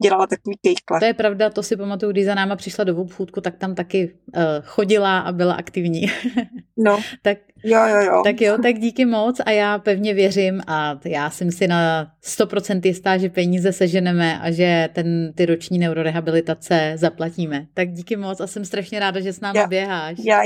dělala 0.03 0.27
takový 0.27 0.58
kejkle. 0.62 1.00
To 1.00 1.05
je 1.05 1.13
pravda, 1.13 1.50
to 1.50 1.63
si 1.63 1.77
pamatuju, 1.77 2.12
když 2.12 2.25
za 2.25 2.36
náma 2.36 2.55
přišla 2.55 2.84
do 2.84 2.98
obchůdku, 2.98 3.41
tak 3.41 3.58
tam 3.58 3.75
taky 3.75 4.13
uh, 4.36 4.41
chodila 4.63 5.19
a 5.19 5.31
byla 5.31 5.53
aktivní. 5.53 6.01
no, 6.77 7.00
tak, 7.22 7.38
jo, 7.63 7.79
jo, 7.88 8.01
jo. 8.01 8.22
Tak 8.24 8.41
jo, 8.41 8.58
tak 8.63 8.79
díky 8.79 9.05
moc 9.05 9.41
a 9.46 9.51
já 9.51 9.79
pevně 9.79 10.13
věřím 10.13 10.62
a 10.67 11.00
já 11.05 11.29
jsem 11.29 11.51
si 11.51 11.67
na 11.67 12.12
100% 12.25 12.81
jistá, 12.84 13.17
že 13.17 13.29
peníze 13.29 13.74
seženeme 13.74 14.39
a 14.39 14.51
že 14.51 14.89
ten, 14.93 15.34
ty 15.36 15.46
roční 15.46 15.79
neurorehabilitace 15.79 16.93
zaplatíme. 16.96 17.65
Tak 17.74 17.91
díky 17.91 18.15
moc 18.15 18.41
a 18.41 18.48
jsem 18.48 18.65
strašně 18.65 19.00
ráda, 19.00 19.19
že 19.19 19.34
s 19.34 19.39
námi 19.39 19.60
já, 19.60 19.67
běháš. 19.67 20.17
Já, 20.25 20.41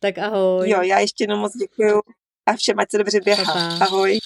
tak 0.00 0.18
ahoj. 0.18 0.70
Jo, 0.70 0.82
já 0.82 0.98
ještě 0.98 1.24
jenom 1.24 1.40
moc 1.40 1.52
děkuju 1.56 2.00
a 2.46 2.56
všem, 2.56 2.78
ať 2.78 2.90
se 2.90 2.98
dobře 2.98 3.20
běhá. 3.20 3.78
Ahoj. 3.80 4.18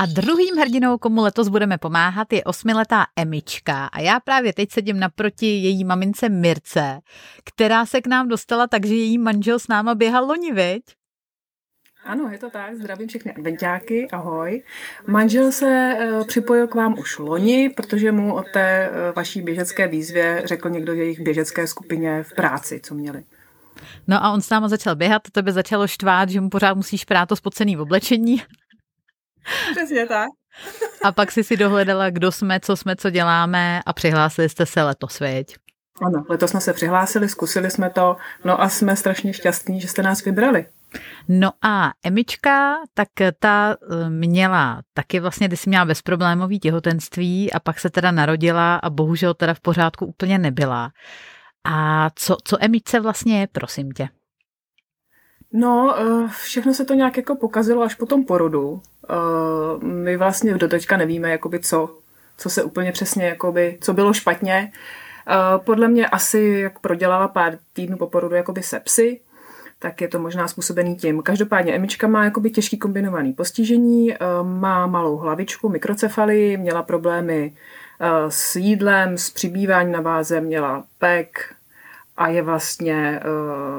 A 0.00 0.06
druhým 0.06 0.56
hrdinou, 0.56 0.98
komu 0.98 1.22
letos 1.22 1.48
budeme 1.48 1.78
pomáhat, 1.78 2.32
je 2.32 2.44
osmiletá 2.44 3.06
Emička. 3.16 3.86
A 3.86 4.00
já 4.00 4.20
právě 4.20 4.52
teď 4.52 4.70
sedím 4.70 5.00
naproti 5.00 5.46
její 5.46 5.84
mamince 5.84 6.28
Mirce, 6.28 7.00
která 7.44 7.86
se 7.86 8.00
k 8.00 8.06
nám 8.06 8.28
dostala 8.28 8.66
tak, 8.66 8.86
že 8.86 8.94
její 8.94 9.18
manžel 9.18 9.58
s 9.58 9.68
náma 9.68 9.94
běhal 9.94 10.24
loni, 10.26 10.52
veď? 10.52 10.82
Ano, 12.04 12.28
je 12.32 12.38
to 12.38 12.50
tak. 12.50 12.74
Zdravím 12.74 13.08
všechny 13.08 13.32
adventáky. 13.32 14.08
Ahoj. 14.12 14.62
Manžel 15.06 15.52
se 15.52 15.96
uh, 16.00 16.26
připojil 16.26 16.66
k 16.66 16.74
vám 16.74 16.98
už 16.98 17.18
loni, 17.18 17.70
protože 17.70 18.12
mu 18.12 18.34
o 18.34 18.42
té 18.42 18.90
uh, 18.90 19.14
vaší 19.16 19.42
běžecké 19.42 19.88
výzvě 19.88 20.42
řekl 20.44 20.70
někdo 20.70 20.92
v 20.92 20.96
jejich 20.96 21.20
běžecké 21.20 21.66
skupině 21.66 22.22
v 22.22 22.34
práci, 22.34 22.80
co 22.84 22.94
měli. 22.94 23.24
No 24.06 24.24
a 24.24 24.30
on 24.30 24.40
s 24.40 24.50
náma 24.50 24.68
začal 24.68 24.96
běhat, 24.96 25.22
to 25.32 25.42
by 25.42 25.52
začalo 25.52 25.86
štvát, 25.86 26.28
že 26.28 26.40
mu 26.40 26.48
pořád 26.48 26.74
musíš 26.74 27.04
prát 27.04 27.28
to 27.28 27.36
spocený 27.36 27.76
v 27.76 27.80
oblečení. 27.80 28.42
Přesně 29.72 30.06
tak. 30.06 30.28
A 31.04 31.12
pak 31.12 31.32
si 31.32 31.44
si 31.44 31.56
dohledala, 31.56 32.10
kdo 32.10 32.32
jsme, 32.32 32.60
co 32.60 32.76
jsme, 32.76 32.96
co 32.96 33.10
děláme 33.10 33.80
a 33.86 33.92
přihlásili 33.92 34.48
jste 34.48 34.66
se 34.66 34.82
letos, 34.82 35.18
věď? 35.18 35.56
Ano, 36.02 36.24
letos 36.28 36.50
jsme 36.50 36.60
se 36.60 36.72
přihlásili, 36.72 37.28
zkusili 37.28 37.70
jsme 37.70 37.90
to, 37.90 38.16
no 38.44 38.62
a 38.62 38.68
jsme 38.68 38.96
strašně 38.96 39.32
šťastní, 39.32 39.80
že 39.80 39.88
jste 39.88 40.02
nás 40.02 40.24
vybrali. 40.24 40.66
No 41.28 41.50
a 41.62 41.90
Emička, 42.04 42.76
tak 42.94 43.08
ta 43.38 43.76
eh, 43.90 44.10
měla 44.10 44.82
taky 44.94 45.20
vlastně, 45.20 45.48
když 45.48 45.60
si 45.60 45.68
měla 45.68 45.84
bezproblémový 45.84 46.58
těhotenství 46.58 47.52
a 47.52 47.60
pak 47.60 47.80
se 47.80 47.90
teda 47.90 48.10
narodila 48.10 48.76
a 48.76 48.90
bohužel 48.90 49.34
teda 49.34 49.54
v 49.54 49.60
pořádku 49.60 50.06
úplně 50.06 50.38
nebyla. 50.38 50.90
A 51.64 52.10
co, 52.14 52.36
co 52.44 52.56
Emičce 52.60 53.00
vlastně 53.00 53.40
je, 53.40 53.46
prosím 53.46 53.92
tě? 53.92 54.08
No, 55.52 55.94
eh, 55.98 56.28
všechno 56.42 56.74
se 56.74 56.84
to 56.84 56.94
nějak 56.94 57.16
jako 57.16 57.36
pokazilo 57.36 57.82
až 57.82 57.94
po 57.94 58.06
tom 58.06 58.24
porodu. 58.24 58.82
Eh, 59.10 59.84
my 59.84 60.16
vlastně 60.16 60.54
do 60.54 60.68
teďka 60.68 60.96
nevíme, 60.96 61.30
jakoby 61.30 61.60
co, 61.60 61.98
co 62.38 62.50
se 62.50 62.62
úplně 62.62 62.92
přesně, 62.92 63.24
jakoby, 63.24 63.78
co 63.80 63.92
bylo 63.92 64.12
špatně. 64.12 64.72
Podle 65.64 65.88
mě 65.88 66.06
asi, 66.06 66.38
jak 66.40 66.78
prodělala 66.78 67.28
pár 67.28 67.58
týdnů 67.72 67.96
po 67.96 68.06
porodu 68.06 68.34
jakoby 68.34 68.62
sepsy, 68.62 69.20
tak 69.82 70.00
je 70.00 70.08
to 70.08 70.18
možná 70.18 70.48
způsobený 70.48 70.96
tím. 70.96 71.22
Každopádně 71.22 71.74
Emička 71.74 72.08
má 72.08 72.24
jakoby 72.24 72.50
těžký 72.50 72.78
kombinovaný 72.78 73.32
postižení, 73.32 74.14
eh, 74.14 74.18
má 74.42 74.86
malou 74.86 75.16
hlavičku, 75.16 75.68
mikrocefalii, 75.68 76.56
měla 76.56 76.82
problémy 76.82 77.52
eh, 77.54 77.58
s 78.28 78.56
jídlem, 78.56 79.18
s 79.18 79.30
přibýváním 79.30 79.92
na 79.92 80.00
váze, 80.00 80.40
měla 80.40 80.84
pek 80.98 81.54
a 82.16 82.28
je 82.28 82.42
vlastně 82.42 83.20
eh, 83.22 83.24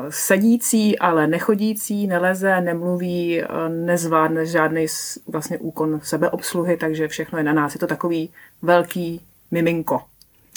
sedící, 0.10 1.00
ale 1.00 1.27
nechodící, 1.27 2.08
neleze, 2.08 2.62
nemluví, 2.62 3.42
nezvládne 3.70 4.46
žádný 4.46 4.86
vlastně 5.27 5.58
úkon 5.58 6.00
sebeobsluhy, 6.03 6.77
takže 6.77 7.08
všechno 7.08 7.38
je 7.38 7.44
na 7.44 7.53
nás. 7.53 7.74
Je 7.74 7.80
to 7.80 7.88
takový 7.88 8.30
velký 8.62 9.22
miminko 9.51 10.01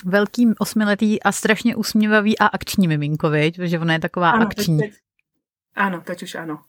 velký 0.04 0.46
osmiletý 0.58 1.22
a 1.22 1.32
strašně 1.32 1.76
usměvavý 1.76 2.38
a 2.38 2.46
akční 2.46 2.88
miminko, 2.88 3.30
viď? 3.30 3.56
Protože 3.56 3.78
ona 3.78 3.92
je 3.92 4.00
taková 4.00 4.30
ano, 4.30 4.46
akční. 4.46 4.78
Teď, 4.78 4.92
ano, 5.74 6.00
teď 6.00 6.22
už 6.22 6.34
ano. 6.34 6.60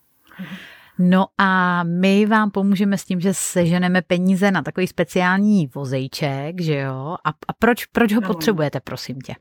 No 0.99 1.25
a 1.37 1.83
my 1.83 2.25
vám 2.25 2.51
pomůžeme 2.51 2.97
s 2.97 3.05
tím, 3.05 3.19
že 3.19 3.33
seženeme 3.33 4.01
peníze 4.01 4.51
na 4.51 4.61
takový 4.61 4.87
speciální 4.87 5.67
vozejček, 5.75 6.61
že 6.61 6.75
jo? 6.75 7.15
A, 7.25 7.29
a 7.29 7.53
proč, 7.59 7.85
proč 7.85 8.13
ho 8.13 8.21
ano. 8.23 8.27
potřebujete, 8.27 8.79
prosím 8.79 9.21
tě? 9.21 9.35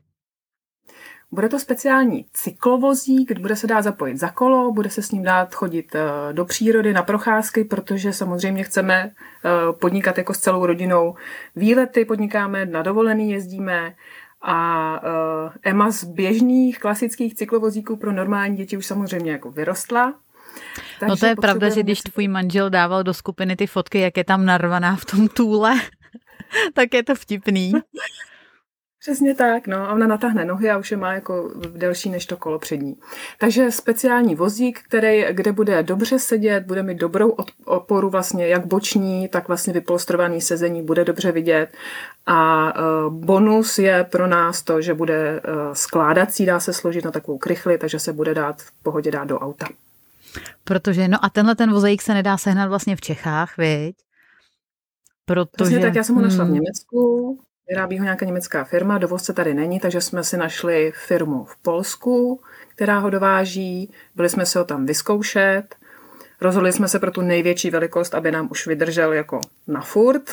Bude 1.31 1.49
to 1.49 1.59
speciální 1.59 2.25
cyklovozík, 2.33 3.39
bude 3.39 3.55
se 3.55 3.67
dát 3.67 3.81
zapojit 3.81 4.17
za 4.17 4.29
kolo, 4.29 4.71
bude 4.71 4.89
se 4.89 5.01
s 5.01 5.11
ním 5.11 5.23
dát 5.23 5.55
chodit 5.55 5.95
eh, 5.95 6.33
do 6.33 6.45
přírody 6.45 6.93
na 6.93 7.03
procházky, 7.03 7.63
protože 7.63 8.13
samozřejmě 8.13 8.63
chceme 8.63 9.11
eh, 9.11 9.49
podnikat 9.73 10.17
jako 10.17 10.33
s 10.33 10.39
celou 10.39 10.65
rodinou 10.65 11.15
výlety, 11.55 12.05
podnikáme, 12.05 12.65
na 12.65 12.81
dovolený 12.81 13.31
jezdíme 13.31 13.95
a 14.41 15.01
uh, 15.45 15.51
Emma 15.63 15.91
z 15.91 16.03
běžných 16.03 16.79
klasických 16.79 17.35
cyklovozíků 17.35 17.95
pro 17.95 18.11
normální 18.11 18.57
děti 18.57 18.77
už 18.77 18.85
samozřejmě 18.85 19.31
jako 19.31 19.51
vyrostla. 19.51 20.13
Takže 20.99 21.09
no 21.09 21.17
to 21.17 21.25
je 21.25 21.35
pravda, 21.35 21.69
že 21.69 21.83
když 21.83 22.01
tvůj 22.01 22.27
manžel 22.27 22.69
dával 22.69 23.03
do 23.03 23.13
skupiny 23.13 23.55
ty 23.55 23.67
fotky, 23.67 23.99
jak 23.99 24.17
je 24.17 24.23
tam 24.23 24.45
narvaná 24.45 24.95
v 24.95 25.05
tom 25.05 25.27
tůle, 25.27 25.73
tak 26.73 26.93
je 26.93 27.03
to 27.03 27.15
vtipný. 27.15 27.73
Přesně 29.07 29.35
tak, 29.35 29.67
no. 29.67 29.77
A 29.77 29.93
ona 29.93 30.07
natáhne 30.07 30.45
nohy 30.45 30.69
a 30.69 30.77
už 30.77 30.91
je 30.91 30.97
má 30.97 31.13
jako 31.13 31.51
delší 31.75 32.09
než 32.09 32.25
to 32.25 32.37
kolo 32.37 32.59
přední. 32.59 32.95
Takže 33.39 33.71
speciální 33.71 34.35
vozík, 34.35 34.81
který, 34.81 35.25
kde 35.31 35.51
bude 35.51 35.83
dobře 35.83 36.19
sedět, 36.19 36.63
bude 36.65 36.83
mít 36.83 36.97
dobrou 36.97 37.35
oporu 37.65 38.09
vlastně, 38.09 38.47
jak 38.47 38.65
boční, 38.65 39.27
tak 39.27 39.47
vlastně 39.47 39.73
vypolstrovaný 39.73 40.41
sezení, 40.41 40.83
bude 40.83 41.05
dobře 41.05 41.31
vidět. 41.31 41.69
A 42.25 42.73
uh, 42.79 43.13
bonus 43.13 43.79
je 43.79 44.03
pro 44.03 44.27
nás 44.27 44.61
to, 44.61 44.81
že 44.81 44.93
bude 44.93 45.41
uh, 45.41 45.73
skládací, 45.73 46.45
dá 46.45 46.59
se 46.59 46.73
složit 46.73 47.05
na 47.05 47.11
takovou 47.11 47.37
krychli, 47.37 47.77
takže 47.77 47.99
se 47.99 48.13
bude 48.13 48.33
dát 48.33 48.61
v 48.61 48.83
pohodě 48.83 49.11
dát 49.11 49.27
do 49.27 49.39
auta. 49.39 49.67
Protože, 50.63 51.07
no 51.07 51.25
a 51.25 51.29
tenhle 51.29 51.55
ten 51.55 51.71
vozík 51.71 52.01
se 52.01 52.13
nedá 52.13 52.37
sehnat 52.37 52.69
vlastně 52.69 52.95
v 52.95 53.01
Čechách, 53.01 53.57
viď? 53.57 53.95
Protože... 55.25 55.51
Přesně 55.51 55.79
tak, 55.79 55.95
já 55.95 56.03
jsem 56.03 56.15
ho 56.15 56.21
našla 56.21 56.43
v 56.43 56.47
hmm. 56.47 56.53
Německu, 56.53 57.39
Vyrábí 57.69 57.99
ho 57.99 58.03
nějaká 58.03 58.25
německá 58.25 58.63
firma, 58.63 58.97
dovozce 58.97 59.33
tady 59.33 59.53
není, 59.53 59.79
takže 59.79 60.01
jsme 60.01 60.23
si 60.23 60.37
našli 60.37 60.91
firmu 60.95 61.45
v 61.45 61.57
Polsku, 61.57 62.41
která 62.67 62.99
ho 62.99 63.09
dováží. 63.09 63.91
Byli 64.15 64.29
jsme 64.29 64.45
se 64.45 64.59
ho 64.59 64.65
tam 64.65 64.85
vyzkoušet. 64.85 65.75
Rozhodli 66.41 66.73
jsme 66.73 66.87
se 66.87 66.99
pro 66.99 67.11
tu 67.11 67.21
největší 67.21 67.69
velikost, 67.69 68.15
aby 68.15 68.31
nám 68.31 68.47
už 68.51 68.67
vydržel 68.67 69.13
jako 69.13 69.39
na 69.67 69.81
furt, 69.81 70.31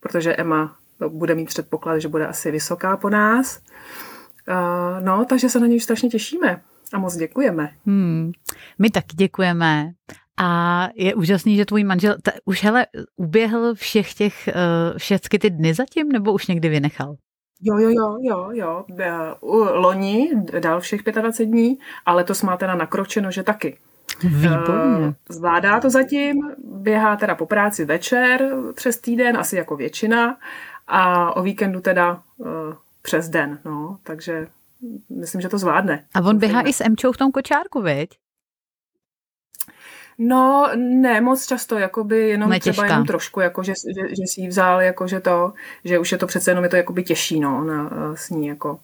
protože 0.00 0.36
Emma 0.36 0.76
bude 1.08 1.34
mít 1.34 1.46
předpoklad, 1.46 1.98
že 1.98 2.08
bude 2.08 2.26
asi 2.26 2.50
vysoká 2.50 2.96
po 2.96 3.10
nás. 3.10 3.60
No, 5.00 5.24
takže 5.24 5.48
se 5.48 5.60
na 5.60 5.66
něj 5.66 5.80
strašně 5.80 6.08
těšíme 6.08 6.62
a 6.92 6.98
moc 6.98 7.16
děkujeme. 7.16 7.70
Hmm, 7.86 8.32
my 8.78 8.90
taky 8.90 9.16
děkujeme. 9.16 9.90
A 10.40 10.88
je 10.94 11.14
úžasný, 11.14 11.56
že 11.56 11.64
tvůj 11.64 11.84
manžel 11.84 12.16
t- 12.22 12.32
už 12.44 12.64
hele, 12.64 12.86
uběhl 13.16 13.74
všech 13.74 14.14
těch, 14.14 14.48
uh, 14.48 14.98
všechny 14.98 15.38
ty 15.38 15.50
dny 15.50 15.74
zatím, 15.74 16.08
nebo 16.08 16.32
už 16.32 16.46
někdy 16.46 16.68
vynechal? 16.68 17.14
Jo, 17.62 17.78
jo, 17.78 17.90
jo, 18.20 18.50
jo, 18.52 18.84
jo. 18.88 19.36
Loni 19.72 20.30
dal 20.60 20.80
všech 20.80 21.02
25 21.02 21.46
dní, 21.46 21.78
ale 22.06 22.24
to 22.24 22.34
má 22.44 22.56
teda 22.56 22.74
nakročeno, 22.74 23.30
že 23.30 23.42
taky. 23.42 23.78
Výborně. 24.22 25.06
Uh, 25.06 25.12
zvládá 25.28 25.80
to 25.80 25.90
zatím, 25.90 26.50
běhá 26.64 27.16
teda 27.16 27.34
po 27.34 27.46
práci 27.46 27.84
večer 27.84 28.50
přes 28.74 29.00
týden, 29.00 29.36
asi 29.36 29.56
jako 29.56 29.76
většina, 29.76 30.38
a 30.86 31.36
o 31.36 31.42
víkendu 31.42 31.80
teda 31.80 32.22
uh, 32.36 32.48
přes 33.02 33.28
den, 33.28 33.58
no, 33.64 33.98
takže 34.02 34.46
myslím, 35.10 35.40
že 35.40 35.48
to 35.48 35.58
zvládne. 35.58 36.04
A 36.14 36.20
on 36.20 36.38
běhá 36.38 36.62
i 36.62 36.72
s 36.72 36.80
Emčou 36.80 37.12
v 37.12 37.16
tom 37.16 37.32
kočárku, 37.32 37.82
viď? 37.82 38.10
No, 40.18 40.68
ne 40.76 41.20
moc 41.20 41.46
často, 41.46 41.78
jakoby 41.78 42.28
jenom 42.28 42.50
Netěžká. 42.50 42.72
třeba 42.72 42.86
jenom 42.86 43.06
trošku, 43.06 43.40
jako 43.40 43.62
že, 43.62 43.72
že, 43.72 44.08
že 44.08 44.26
si 44.26 44.40
ji 44.40 44.48
vzal, 44.48 44.80
jako 44.82 45.08
že 45.08 45.20
to, 45.20 45.52
že 45.84 45.98
už 45.98 46.12
je 46.12 46.18
to 46.18 46.26
přece 46.26 46.50
jenom 46.50 46.64
je 46.64 46.70
to 46.70 46.76
jakoby 46.76 47.02
těžší, 47.02 47.40
no, 47.40 47.64
na, 47.64 47.90
eh, 47.92 48.16
s 48.16 48.30
ní, 48.30 48.46
jako. 48.46 48.80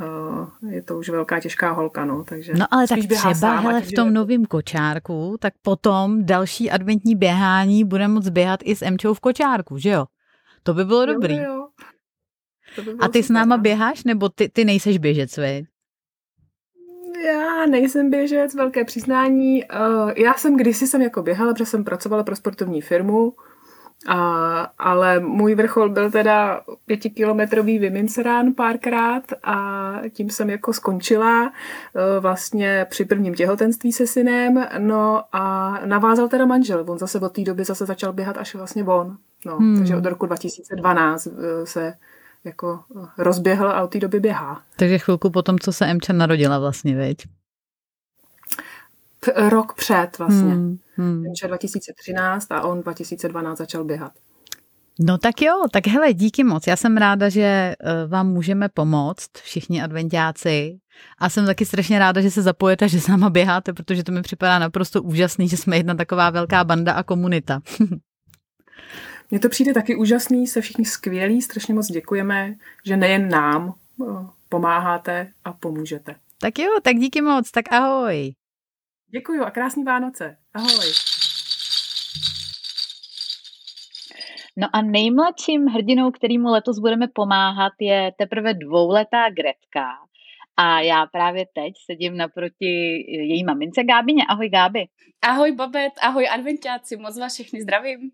Uh, 0.00 0.72
je 0.72 0.82
to 0.82 0.98
už 0.98 1.08
velká 1.08 1.40
těžká 1.40 1.70
holka, 1.70 2.04
no, 2.04 2.24
takže 2.24 2.52
No 2.54 2.66
ale 2.70 2.88
tak 2.88 2.98
třeba 2.98 3.34
sám, 3.34 3.64
hele, 3.64 3.80
v 3.80 3.92
tom 3.92 4.14
novém 4.14 4.44
kočárku, 4.44 5.36
tak 5.40 5.54
potom 5.62 6.26
další 6.26 6.70
adventní 6.70 7.14
běhání 7.16 7.84
bude 7.84 8.08
moc 8.08 8.28
běhat 8.28 8.60
i 8.64 8.76
s 8.76 8.82
Emčou 8.82 9.14
v 9.14 9.20
kočárku, 9.20 9.78
že 9.78 9.90
jo? 9.90 10.04
To 10.62 10.74
by 10.74 10.84
bylo 10.84 11.00
jo, 11.00 11.06
dobrý. 11.06 11.36
Jo. 11.36 11.44
To 11.44 11.63
by 12.82 12.90
A 13.00 13.08
ty 13.08 13.22
super, 13.22 13.22
s 13.22 13.28
náma 13.28 13.56
běháš, 13.56 14.04
nebo 14.04 14.28
ty, 14.28 14.48
ty 14.48 14.64
nejseš 14.64 14.98
běžec, 14.98 15.36
vej? 15.36 15.66
Já 17.26 17.66
nejsem 17.66 18.10
běžec, 18.10 18.54
velké 18.54 18.84
přiznání. 18.84 19.64
Eh, 19.64 19.68
já 20.16 20.34
jsem 20.34 20.56
kdysi 20.56 20.86
jsem 20.86 21.02
jako 21.02 21.22
běhala, 21.22 21.52
protože 21.52 21.66
jsem 21.66 21.84
pracovala 21.84 22.24
pro 22.24 22.36
sportovní 22.36 22.80
firmu, 22.80 23.32
a, 24.06 24.60
ale 24.78 25.20
můj 25.20 25.54
vrchol 25.54 25.88
byl 25.88 26.10
teda 26.10 26.60
pětikilometrový 26.86 27.78
Vimincerán 27.78 28.52
párkrát 28.52 29.22
a 29.42 29.92
tím 30.12 30.30
jsem 30.30 30.50
jako 30.50 30.72
skončila 30.72 31.52
eh, 31.96 32.20
vlastně 32.20 32.86
při 32.90 33.04
prvním 33.04 33.34
těhotenství 33.34 33.92
se 33.92 34.06
synem, 34.06 34.66
no 34.78 35.22
a 35.32 35.74
navázal 35.86 36.28
teda 36.28 36.46
manžel, 36.46 36.84
on 36.88 36.98
zase 36.98 37.20
od 37.20 37.32
té 37.32 37.42
doby 37.42 37.64
zase 37.64 37.86
začal 37.86 38.12
běhat 38.12 38.38
až 38.38 38.54
vlastně 38.54 38.84
on, 38.84 39.16
no, 39.46 39.56
hmm. 39.56 39.78
takže 39.78 39.96
od 39.96 40.06
roku 40.06 40.26
2012 40.26 41.26
eh, 41.26 41.66
se 41.66 41.94
jako 42.44 42.80
rozběhl 43.18 43.68
a 43.68 43.82
od 43.82 43.90
té 43.90 44.00
doby 44.00 44.20
běhá. 44.20 44.62
Takže 44.76 44.98
chvilku 44.98 45.30
potom, 45.30 45.58
co 45.58 45.72
se 45.72 45.86
Emča 45.86 46.12
narodila 46.12 46.58
vlastně, 46.58 46.96
veď? 46.96 47.26
P- 49.20 49.48
rok 49.48 49.74
před 49.74 50.18
vlastně. 50.18 50.54
Hmm, 50.54 50.78
hmm. 50.96 51.26
Emča 51.26 51.46
2013 51.46 52.52
a 52.52 52.62
on 52.62 52.80
2012 52.80 53.58
začal 53.58 53.84
běhat. 53.84 54.12
No 55.00 55.18
tak 55.18 55.42
jo, 55.42 55.64
tak 55.72 55.86
hele, 55.86 56.12
díky 56.12 56.44
moc. 56.44 56.66
Já 56.66 56.76
jsem 56.76 56.96
ráda, 56.96 57.28
že 57.28 57.42
eh, 57.42 57.76
vám 58.06 58.28
můžeme 58.28 58.68
pomoct, 58.68 59.30
všichni 59.42 59.82
adventiáci. 59.82 60.78
A 61.18 61.28
jsem 61.28 61.46
taky 61.46 61.66
strašně 61.66 61.98
ráda, 61.98 62.20
že 62.20 62.30
se 62.30 62.42
zapojete, 62.42 62.88
že 62.88 63.00
s 63.00 63.08
náma 63.08 63.30
běháte, 63.30 63.72
protože 63.72 64.04
to 64.04 64.12
mi 64.12 64.22
připadá 64.22 64.58
naprosto 64.58 65.02
úžasný, 65.02 65.48
že 65.48 65.56
jsme 65.56 65.76
jedna 65.76 65.94
taková 65.94 66.30
velká 66.30 66.64
banda 66.64 66.92
a 66.92 67.02
komunita. 67.02 67.60
Mně 69.34 69.40
to 69.40 69.48
přijde 69.48 69.74
taky 69.74 69.96
úžasný, 69.96 70.46
se 70.46 70.60
všichni 70.60 70.84
skvělí, 70.84 71.42
strašně 71.42 71.74
moc 71.74 71.86
děkujeme, 71.86 72.54
že 72.86 72.96
nejen 72.96 73.28
nám 73.28 73.74
eh, 74.02 74.04
pomáháte 74.48 75.32
a 75.44 75.52
pomůžete. 75.52 76.16
Tak 76.40 76.58
jo, 76.58 76.70
tak 76.82 76.96
díky 76.96 77.20
moc, 77.20 77.50
tak 77.50 77.72
ahoj. 77.72 78.34
Děkuju 79.10 79.42
a 79.42 79.50
krásný 79.50 79.84
Vánoce. 79.84 80.36
Ahoj. 80.54 80.92
No 84.56 84.68
a 84.72 84.82
nejmladším 84.82 85.66
hrdinou, 85.66 86.10
kterýmu 86.10 86.48
letos 86.48 86.78
budeme 86.78 87.08
pomáhat, 87.08 87.72
je 87.80 88.12
teprve 88.18 88.54
dvouletá 88.54 89.30
Gretka. 89.30 89.86
A 90.56 90.80
já 90.80 91.06
právě 91.06 91.46
teď 91.54 91.74
sedím 91.86 92.16
naproti 92.16 92.74
její 93.08 93.44
mamince 93.44 93.84
Gábině. 93.84 94.24
Ahoj 94.28 94.48
Gáby. 94.48 94.86
Ahoj 95.22 95.52
Babet, 95.52 95.92
ahoj 96.02 96.28
adventáci, 96.28 96.96
moc 96.96 97.18
vás 97.18 97.34
všechny 97.34 97.62
zdravím. 97.62 98.10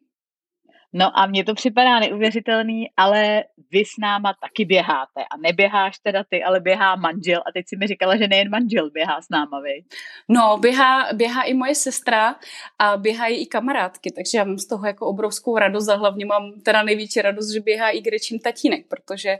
No 0.93 1.19
a 1.19 1.27
mně 1.27 1.45
to 1.45 1.55
připadá 1.55 2.01
neuvěřitelný, 2.01 2.91
ale 2.97 3.45
vy 3.71 3.85
s 3.85 3.99
náma 4.01 4.35
taky 4.43 4.65
běháte. 4.65 5.21
A 5.31 5.37
neběháš 5.37 5.99
teda 5.99 6.25
ty, 6.31 6.43
ale 6.43 6.61
běhá 6.61 6.97
manžel. 6.97 7.41
A 7.47 7.53
teď 7.53 7.69
si 7.69 7.77
mi 7.77 7.87
říkala, 7.87 8.17
že 8.17 8.29
nejen 8.29 8.51
manžel 8.51 8.91
běhá 8.91 9.23
s 9.23 9.29
náma, 9.31 9.61
vy. 9.61 9.85
No, 10.29 10.59
běhá, 10.59 11.13
běhá 11.13 11.43
i 11.43 11.55
moje 11.55 11.75
sestra 11.75 12.37
a 12.79 12.97
běhají 12.97 13.37
i 13.37 13.47
kamarádky, 13.47 14.11
takže 14.11 14.39
já 14.39 14.45
mám 14.45 14.59
z 14.59 14.67
toho 14.67 14.87
jako 14.87 15.07
obrovskou 15.07 15.59
radost 15.59 15.89
a 15.89 15.95
hlavně 15.95 16.27
mám 16.27 16.53
teda 16.63 16.83
největší 16.83 17.21
radost, 17.21 17.53
že 17.53 17.61
běhá 17.61 17.91
i 17.91 18.01
Grečím 18.01 18.39
tatínek, 18.39 18.87
protože 18.89 19.39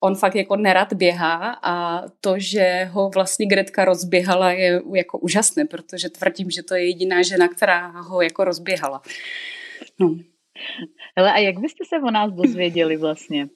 on 0.00 0.14
fakt 0.14 0.34
jako 0.34 0.56
nerad 0.56 0.92
běhá 0.92 1.58
a 1.62 2.02
to, 2.20 2.34
že 2.36 2.84
ho 2.92 3.10
vlastně 3.14 3.46
Gretka 3.46 3.84
rozběhala 3.84 4.52
je 4.52 4.82
jako 4.94 5.18
úžasné, 5.18 5.64
protože 5.64 6.08
tvrdím, 6.08 6.50
že 6.50 6.62
to 6.62 6.74
je 6.74 6.86
jediná 6.86 7.22
žena, 7.22 7.48
která 7.48 7.88
ho 7.88 8.22
jako 8.22 8.44
rozběhala. 8.44 9.02
No. 9.98 10.16
Ale 11.16 11.32
a 11.32 11.38
jak 11.38 11.58
byste 11.58 11.84
se 11.84 11.96
o 11.96 12.10
nás 12.10 12.32
dozvěděli 12.32 12.96
vlastně? 12.96 13.48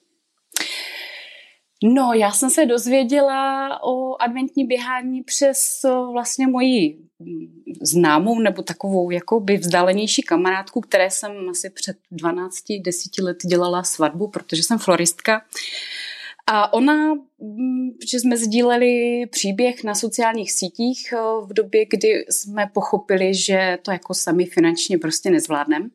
No, 1.83 2.13
já 2.13 2.31
jsem 2.31 2.49
se 2.49 2.65
dozvěděla 2.65 3.83
o 3.83 4.21
adventní 4.21 4.65
běhání 4.65 5.23
přes 5.23 5.85
vlastně 6.11 6.47
moji 6.47 6.97
mm, 7.19 7.63
známou 7.81 8.39
nebo 8.39 8.61
takovou 8.61 9.11
jakoby 9.11 9.57
vzdálenější 9.57 10.21
kamarádku, 10.21 10.81
které 10.81 11.11
jsem 11.11 11.49
asi 11.49 11.69
před 11.69 11.97
12-10 12.11 13.23
let 13.23 13.37
dělala 13.45 13.83
svatbu, 13.83 14.27
protože 14.27 14.63
jsem 14.63 14.77
floristka. 14.77 15.41
A 16.47 16.73
ona, 16.73 17.13
mm, 17.39 17.89
že 18.11 18.19
jsme 18.19 18.37
sdíleli 18.37 19.25
příběh 19.31 19.83
na 19.83 19.95
sociálních 19.95 20.51
sítích 20.51 21.13
v 21.45 21.53
době, 21.53 21.85
kdy 21.85 22.25
jsme 22.29 22.69
pochopili, 22.73 23.33
že 23.33 23.77
to 23.81 23.91
jako 23.91 24.13
sami 24.13 24.45
finančně 24.45 24.97
prostě 24.97 25.29
nezvládneme. 25.29 25.89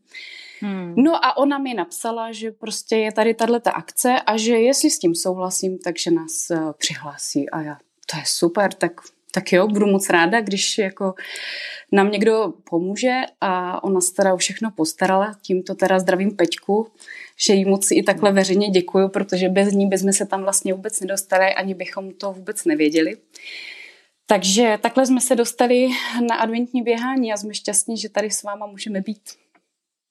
Hmm. 0.60 0.94
No 0.96 1.24
a 1.24 1.36
ona 1.36 1.58
mi 1.58 1.74
napsala, 1.74 2.32
že 2.32 2.50
prostě 2.50 2.96
je 2.96 3.12
tady 3.12 3.34
tato 3.34 3.76
akce 3.76 4.20
a 4.26 4.36
že 4.36 4.58
jestli 4.58 4.90
s 4.90 4.98
tím 4.98 5.14
souhlasím, 5.14 5.78
takže 5.78 6.10
nás 6.10 6.50
uh, 6.50 6.72
přihlásí. 6.78 7.50
A 7.50 7.60
já, 7.60 7.76
to 8.10 8.16
je 8.16 8.22
super, 8.26 8.72
tak, 8.72 8.92
tak 9.32 9.52
jo, 9.52 9.68
budu 9.68 9.86
moc 9.86 10.10
ráda, 10.10 10.40
když 10.40 10.78
jako 10.78 11.14
nám 11.92 12.10
někdo 12.10 12.52
pomůže 12.70 13.20
a 13.40 13.84
ona 13.84 14.00
se 14.00 14.14
teda 14.14 14.36
všechno 14.36 14.70
postarala. 14.70 15.34
Tímto 15.42 15.74
teda 15.74 15.98
zdravím 15.98 16.36
Peťku, 16.36 16.88
že 17.36 17.54
jí 17.54 17.64
moc 17.64 17.90
i 17.90 18.02
takhle 18.02 18.32
veřejně 18.32 18.68
děkuju, 18.70 19.08
protože 19.08 19.48
bez 19.48 19.72
ní 19.72 19.86
bychom 19.86 20.12
se 20.12 20.26
tam 20.26 20.42
vlastně 20.42 20.74
vůbec 20.74 21.00
nedostali, 21.00 21.54
ani 21.54 21.74
bychom 21.74 22.10
to 22.10 22.32
vůbec 22.32 22.64
nevěděli. 22.64 23.16
Takže 24.26 24.78
takhle 24.82 25.06
jsme 25.06 25.20
se 25.20 25.36
dostali 25.36 25.88
na 26.28 26.36
adventní 26.36 26.82
běhání 26.82 27.32
a 27.32 27.36
jsme 27.36 27.54
šťastní, 27.54 27.96
že 27.96 28.08
tady 28.08 28.30
s 28.30 28.42
váma 28.42 28.66
můžeme 28.66 29.00
být. 29.00 29.43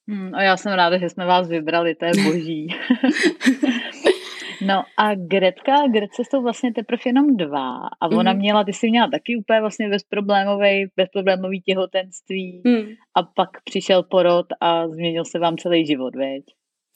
Hmm, 0.07 0.35
a 0.35 0.43
já 0.43 0.57
jsem 0.57 0.73
ráda, 0.73 0.97
že 0.97 1.09
jsme 1.09 1.25
vás 1.25 1.47
vybrali, 1.47 1.95
to 1.95 2.05
je 2.05 2.11
boží. 2.23 2.67
no 4.65 4.83
a 4.97 5.15
Gretka, 5.15 5.87
Gretce 5.93 6.21
jsou 6.29 6.41
vlastně 6.41 6.73
teprve 6.73 7.01
jenom 7.05 7.37
dva 7.37 7.77
a 8.01 8.07
ona 8.07 8.33
mm. 8.33 8.39
měla, 8.39 8.63
ty 8.63 8.73
jsi 8.73 8.89
měla 8.89 9.07
taky 9.07 9.37
úplně 9.37 9.61
vlastně 9.61 9.89
bezproblémový, 9.89 10.87
bezproblémový 10.97 11.61
těhotenství 11.61 12.61
mm. 12.65 12.87
a 13.15 13.23
pak 13.23 13.49
přišel 13.63 14.03
porod 14.03 14.45
a 14.61 14.87
změnil 14.87 15.25
se 15.25 15.39
vám 15.39 15.57
celý 15.57 15.85
život, 15.85 16.15
veď? 16.15 16.43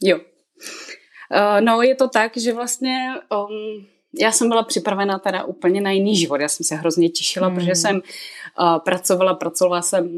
Jo. 0.03 0.17
Uh, 0.17 1.61
no 1.61 1.81
je 1.81 1.95
to 1.95 2.07
tak, 2.09 2.37
že 2.37 2.53
vlastně 2.53 3.13
um, 3.31 3.85
já 4.19 4.31
jsem 4.31 4.49
byla 4.49 4.63
připravena 4.63 5.19
teda 5.19 5.43
úplně 5.43 5.81
na 5.81 5.91
jiný 5.91 6.15
život. 6.15 6.41
Já 6.41 6.47
jsem 6.47 6.63
se 6.63 6.75
hrozně 6.75 7.09
těšila, 7.09 7.49
mm. 7.49 7.55
protože 7.55 7.75
jsem 7.75 7.95
uh, 7.95 8.77
pracovala, 8.77 9.33
pracovala 9.33 9.81
jsem 9.81 10.09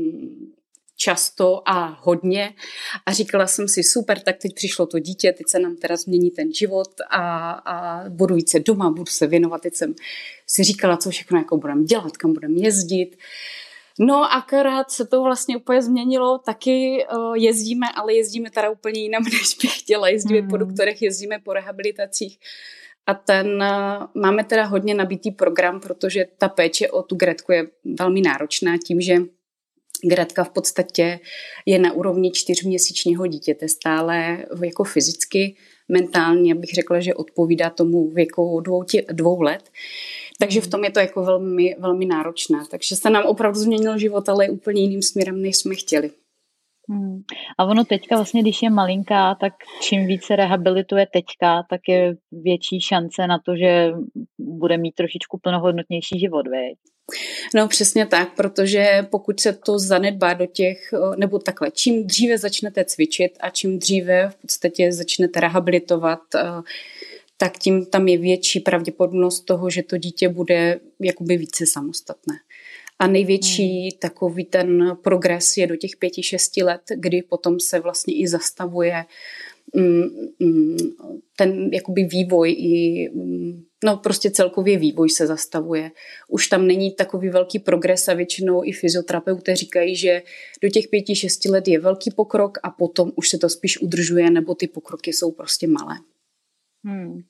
často 1.02 1.62
a 1.70 1.98
hodně 2.02 2.54
a 3.06 3.12
říkala 3.14 3.48
jsem 3.48 3.68
si, 3.68 3.84
super, 3.84 4.20
tak 4.20 4.38
teď 4.38 4.54
přišlo 4.56 4.86
to 4.86 5.00
dítě, 5.00 5.34
teď 5.38 5.48
se 5.48 5.60
nám 5.60 5.76
teda 5.76 5.96
změní 5.96 6.32
ten 6.32 6.54
život 6.54 6.90
a, 7.10 7.52
a 7.52 8.04
budu 8.10 8.36
více 8.36 8.60
doma, 8.60 8.90
budu 8.90 9.06
se 9.06 9.28
věnovat. 9.28 9.62
Teď 9.62 9.76
jsem 9.76 9.96
si 10.48 10.64
říkala, 10.64 10.98
co 10.98 11.10
všechno 11.10 11.38
jako 11.38 11.58
budeme 11.58 11.84
dělat, 11.84 12.18
kam 12.18 12.34
budeme 12.34 12.56
jezdit. 12.58 13.18
No 14.00 14.34
akorát 14.34 14.92
se 14.92 15.08
to 15.08 15.24
vlastně 15.24 15.58
úplně 15.58 15.82
změnilo, 15.82 16.38
taky 16.38 17.06
uh, 17.16 17.36
jezdíme, 17.36 17.88
ale 17.96 18.14
jezdíme 18.14 18.50
teda 18.52 18.70
úplně 18.70 19.02
jinam, 19.02 19.24
než 19.34 19.58
bych 19.62 19.80
chtěla. 19.80 20.10
Jezdíme 20.10 20.42
mm. 20.42 20.48
po 20.48 20.58
doktorech, 20.58 21.02
jezdíme 21.02 21.40
po 21.40 21.54
rehabilitacích. 21.54 22.40
A 23.08 23.14
ten 23.14 23.48
uh, 23.48 24.22
máme 24.22 24.44
teda 24.44 24.66
hodně 24.66 24.94
nabitý 24.96 25.32
program, 25.32 25.80
protože 25.80 26.26
ta 26.38 26.50
péče 26.50 26.90
o 26.90 27.04
tu 27.04 27.16
Gretku 27.16 27.52
je 27.52 27.68
velmi 28.00 28.22
náročná 28.22 28.78
tím, 28.86 29.02
že 29.02 29.16
Gretka 30.04 30.44
v 30.44 30.50
podstatě 30.50 31.20
je 31.66 31.80
na 31.80 31.94
úrovni 31.94 32.32
čtyřměsíčního 32.32 33.28
dítěte 33.28 33.68
stále 33.68 34.46
jako 34.64 34.84
fyzicky, 34.84 35.56
mentálně 35.90 36.56
bych 36.56 36.70
řekla, 36.70 37.00
že 37.00 37.14
odpovídá 37.14 37.70
tomu 37.70 38.10
věku 38.10 38.60
dvou, 38.60 38.84
tě, 38.84 39.06
dvou 39.12 39.42
let. 39.42 39.70
Takže 40.40 40.62
v 40.62 40.68
tom 40.68 40.84
je 40.84 40.92
to 40.92 41.00
jako 41.00 41.24
velmi, 41.24 41.76
velmi 41.80 42.06
náročné. 42.06 42.60
Takže 42.72 42.96
se 42.96 43.10
nám 43.10 43.26
opravdu 43.26 43.60
změnil 43.60 43.98
život, 43.98 44.30
ale 44.30 44.50
úplně 44.50 44.82
jiným 44.82 45.02
směrem, 45.02 45.42
než 45.42 45.58
jsme 45.58 45.76
chtěli. 45.76 46.12
Hmm. 46.90 47.22
A 47.58 47.66
ono 47.66 47.86
teďka 47.86 48.16
vlastně, 48.16 48.42
když 48.42 48.62
je 48.62 48.70
malinká, 48.70 49.36
tak 49.36 49.54
čím 49.82 50.06
více 50.06 50.36
rehabilituje 50.36 51.08
teďka, 51.14 51.64
tak 51.70 51.82
je 51.88 52.16
větší 52.32 52.82
šance 52.82 53.28
na 53.28 53.40
to, 53.46 53.56
že 53.56 53.92
bude 54.40 54.78
mít 54.78 54.96
trošičku 54.96 55.40
plnohodnotnější 55.44 56.20
život, 56.20 56.48
veď? 56.48 56.78
No 57.56 57.68
přesně 57.68 58.06
tak, 58.06 58.36
protože 58.36 59.08
pokud 59.10 59.40
se 59.40 59.54
to 59.54 59.80
zanedbá 59.80 60.34
do 60.34 60.46
těch, 60.46 60.94
nebo 61.18 61.40
takhle, 61.40 61.72
čím 61.72 62.08
dříve 62.08 62.38
začnete 62.38 62.86
cvičit 62.86 63.38
a 63.40 63.50
čím 63.50 63.80
dříve 63.80 64.30
v 64.30 64.36
podstatě 64.36 64.94
začnete 64.94 65.40
rehabilitovat, 65.40 66.22
tak 67.38 67.58
tím 67.58 67.86
tam 67.86 68.08
je 68.08 68.18
větší 68.18 68.60
pravděpodobnost 68.60 69.40
toho, 69.46 69.70
že 69.70 69.84
to 69.84 69.98
dítě 69.98 70.30
bude 70.30 70.80
jakoby 71.00 71.38
více 71.38 71.66
samostatné. 71.66 72.36
A 73.00 73.08
největší 73.08 73.82
hmm. 73.82 74.00
takový 74.00 74.46
ten 74.46 74.98
progres 75.04 75.58
je 75.58 75.68
do 75.68 75.76
těch 75.76 75.92
pěti, 76.00 76.24
šesti 76.24 76.64
let, 76.64 76.82
kdy 76.96 77.22
potom 77.22 77.60
se 77.60 77.80
vlastně 77.80 78.14
i 78.16 78.28
zastavuje 78.28 78.94
mm, 78.94 79.06
ten 81.36 81.70
jakoby 81.74 82.04
vývoj 82.04 82.52
i 82.52 83.10
mm, 83.14 83.64
no 83.84 83.98
prostě 83.98 84.32
celkově 84.32 84.78
vývoj 84.78 85.10
se 85.10 85.28
zastavuje. 85.28 85.92
Už 86.30 86.48
tam 86.48 86.68
není 86.68 86.96
takový 86.96 87.30
velký 87.30 87.60
progres 87.60 88.08
a 88.08 88.14
většinou 88.14 88.64
i 88.64 88.72
fyzioterapeuté 88.72 89.56
říkají, 89.56 89.96
že 89.96 90.22
do 90.64 90.70
těch 90.70 90.88
pěti, 90.88 91.16
šesti 91.16 91.50
let 91.50 91.68
je 91.68 91.80
velký 91.80 92.12
pokrok 92.12 92.58
a 92.64 92.70
potom 92.70 93.12
už 93.16 93.30
se 93.30 93.38
to 93.38 93.50
spíš 93.50 93.82
udržuje 93.82 94.32
nebo 94.32 94.56
ty 94.56 94.68
pokroky 94.68 95.14
jsou 95.14 95.32
prostě 95.32 95.68
malé. 95.68 95.96
Hmm. 96.86 97.22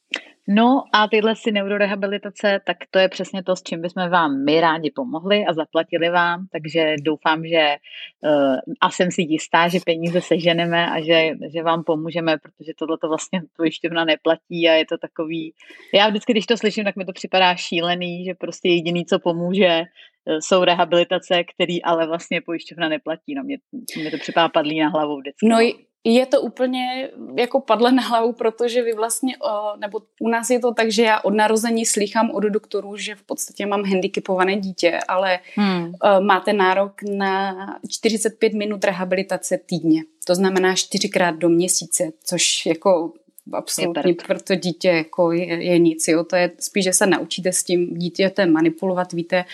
No 0.52 0.84
a 0.94 1.08
tyhle 1.08 1.36
si 1.36 1.52
neurorehabilitace, 1.52 2.62
tak 2.66 2.78
to 2.92 3.00
je 3.00 3.10
přesně 3.10 3.44
to, 3.44 3.56
s 3.56 3.64
čím 3.64 3.82
bychom 3.82 4.10
vám 4.10 4.44
my 4.46 4.62
rádi 4.62 4.92
pomohli 4.92 5.46
a 5.46 5.54
zaplatili 5.54 6.10
vám, 6.10 6.48
takže 6.52 6.96
doufám, 7.02 7.46
že 7.46 7.76
uh, 8.24 8.56
a 8.82 8.92
jsem 8.92 9.12
si 9.12 9.22
jistá, 9.22 9.68
že 9.68 9.80
peníze 9.86 10.22
seženeme 10.22 10.90
a 10.90 11.02
že, 11.02 11.32
že 11.54 11.64
vám 11.64 11.84
pomůžeme, 11.84 12.38
protože 12.38 12.72
tohle 12.80 12.98
to 12.98 13.08
vlastně 13.08 13.42
pojišťovna 13.58 14.06
neplatí 14.06 14.70
a 14.70 14.74
je 14.74 14.86
to 14.86 14.98
takový, 14.98 15.54
já 15.94 16.10
vždycky, 16.10 16.34
když 16.34 16.46
to 16.46 16.58
slyším, 16.58 16.84
tak 16.84 16.96
mi 16.96 17.06
to 17.06 17.14
připadá 17.14 17.56
šílený, 17.56 18.26
že 18.26 18.34
prostě 18.34 18.70
jediný, 18.70 19.06
co 19.06 19.20
pomůže, 19.20 19.66
eh, 19.66 20.42
jsou 20.42 20.64
rehabilitace, 20.64 21.44
který 21.44 21.84
ale 21.84 22.08
vlastně 22.08 22.42
pojišťovna 22.42 22.90
neplatí. 22.90 23.36
No 23.36 23.44
mě, 23.44 23.58
mě 23.98 24.12
to 24.12 24.18
připadá 24.18 24.50
padlý 24.50 24.80
na 24.80 24.90
hlavu 24.90 25.18
vždycky. 25.18 25.48
No 25.48 25.58
je 26.04 26.26
to 26.26 26.42
úplně 26.42 27.10
jako 27.38 27.60
padle 27.60 27.92
na 27.92 28.02
hlavu, 28.02 28.34
protože 28.34 28.82
vy 28.82 28.94
vlastně, 28.94 29.36
nebo 29.80 30.02
u 30.20 30.30
nás 30.30 30.50
je 30.50 30.60
to 30.60 30.74
tak, 30.74 30.92
že 30.92 31.04
já 31.04 31.20
od 31.22 31.34
narození 31.34 31.86
slychám 31.86 32.32
od 32.32 32.44
doktorů, 32.44 32.98
že 32.98 33.16
v 33.16 33.24
podstatě 33.24 33.66
mám 33.66 33.84
handicapované 33.84 34.56
dítě, 34.56 35.00
ale 35.08 35.40
hmm. 35.56 35.94
máte 36.20 36.54
nárok 36.54 36.94
na 37.04 37.56
45 37.90 38.54
minut 38.54 38.84
rehabilitace 38.84 39.60
týdně. 39.66 40.04
To 40.28 40.36
znamená 40.36 40.76
čtyřikrát 40.76 41.36
do 41.36 41.50
měsíce, 41.50 42.12
což 42.24 42.66
jako 42.66 43.14
absolutně 43.54 44.14
pro 44.14 44.40
to 44.40 44.56
dítě 44.56 44.88
jako 44.88 45.32
je, 45.32 45.64
je 45.64 45.80
nic. 45.80 46.08
Jo. 46.08 46.24
To 46.24 46.36
je 46.36 46.52
spíš, 46.60 46.84
že 46.84 46.94
se 46.94 47.06
naučíte 47.06 47.52
s 47.52 47.64
tím 47.64 47.94
dítětem 47.94 48.54
manipulovat, 48.54 49.14
víte, 49.14 49.46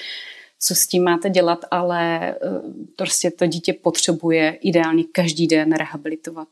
co 0.59 0.75
s 0.75 0.87
tím 0.87 1.03
máte 1.03 1.29
dělat, 1.29 1.65
ale 1.71 2.29
eh, 2.29 2.35
prostě 2.97 3.31
to 3.31 3.45
dítě 3.45 3.73
potřebuje 3.73 4.57
ideálně 4.61 5.03
každý 5.11 5.47
den 5.47 5.73
rehabilitovat. 5.73 6.47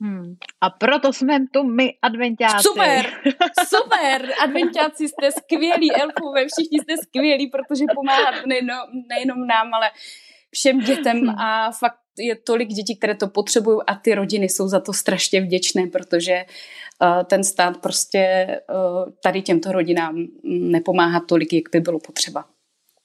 Hmm. 0.00 0.36
A 0.60 0.70
proto 0.70 1.12
jsme 1.12 1.46
tu 1.52 1.62
my, 1.62 1.94
adventáci. 2.02 2.62
Super, 2.62 3.06
super, 3.68 4.32
adventáci 4.42 5.08
jste 5.08 5.30
skvělí, 5.32 5.92
elfové, 5.92 6.46
všichni 6.46 6.78
jste 6.78 6.96
skvělí, 7.02 7.46
protože 7.46 7.84
pomáhat 7.94 8.46
nejenom, 8.46 8.78
nejenom 9.08 9.46
nám, 9.46 9.74
ale 9.74 9.90
všem 10.50 10.80
dětem 10.80 11.20
hmm. 11.20 11.28
a 11.28 11.70
fakt 11.72 11.98
je 12.18 12.36
tolik 12.36 12.68
dětí, 12.68 12.96
které 12.96 13.14
to 13.14 13.28
potřebují 13.28 13.78
a 13.86 13.94
ty 13.94 14.14
rodiny 14.14 14.48
jsou 14.48 14.68
za 14.68 14.80
to 14.80 14.92
strašně 14.92 15.40
vděčné, 15.40 15.86
protože 15.86 16.44
uh, 17.02 17.22
ten 17.22 17.44
stát 17.44 17.76
prostě 17.76 18.46
uh, 18.70 19.12
tady 19.22 19.42
těmto 19.42 19.72
rodinám 19.72 20.26
nepomáhá 20.44 21.20
tolik, 21.20 21.52
jak 21.52 21.64
by 21.72 21.80
bylo 21.80 21.98
potřeba. 21.98 22.44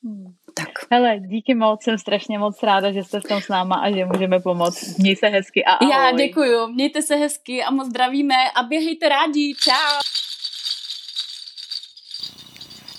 Hmm. 0.04 0.34
Tak. 0.54 0.70
Hele, 0.92 1.20
díky 1.20 1.56
moc, 1.56 1.84
jsem 1.84 1.98
strašně 1.98 2.40
moc 2.40 2.64
ráda, 2.64 2.92
že 2.92 3.04
jste 3.04 3.20
v 3.20 3.24
tom 3.24 3.42
s 3.42 3.48
náma 3.48 3.76
a 3.76 3.92
že 3.92 4.06
můžeme 4.06 4.40
pomoct. 4.40 4.98
Měj 4.98 5.16
se 5.16 5.28
hezky 5.28 5.66
a 5.66 5.72
ahoj. 5.72 5.92
Já 5.92 6.12
děkuju, 6.12 6.68
mějte 6.68 7.02
se 7.02 7.16
hezky 7.16 7.64
a 7.64 7.72
moc 7.72 7.88
zdravíme 7.88 8.36
a 8.56 8.64
běhejte 8.64 9.10
rádi, 9.10 9.54
čau. 9.60 10.00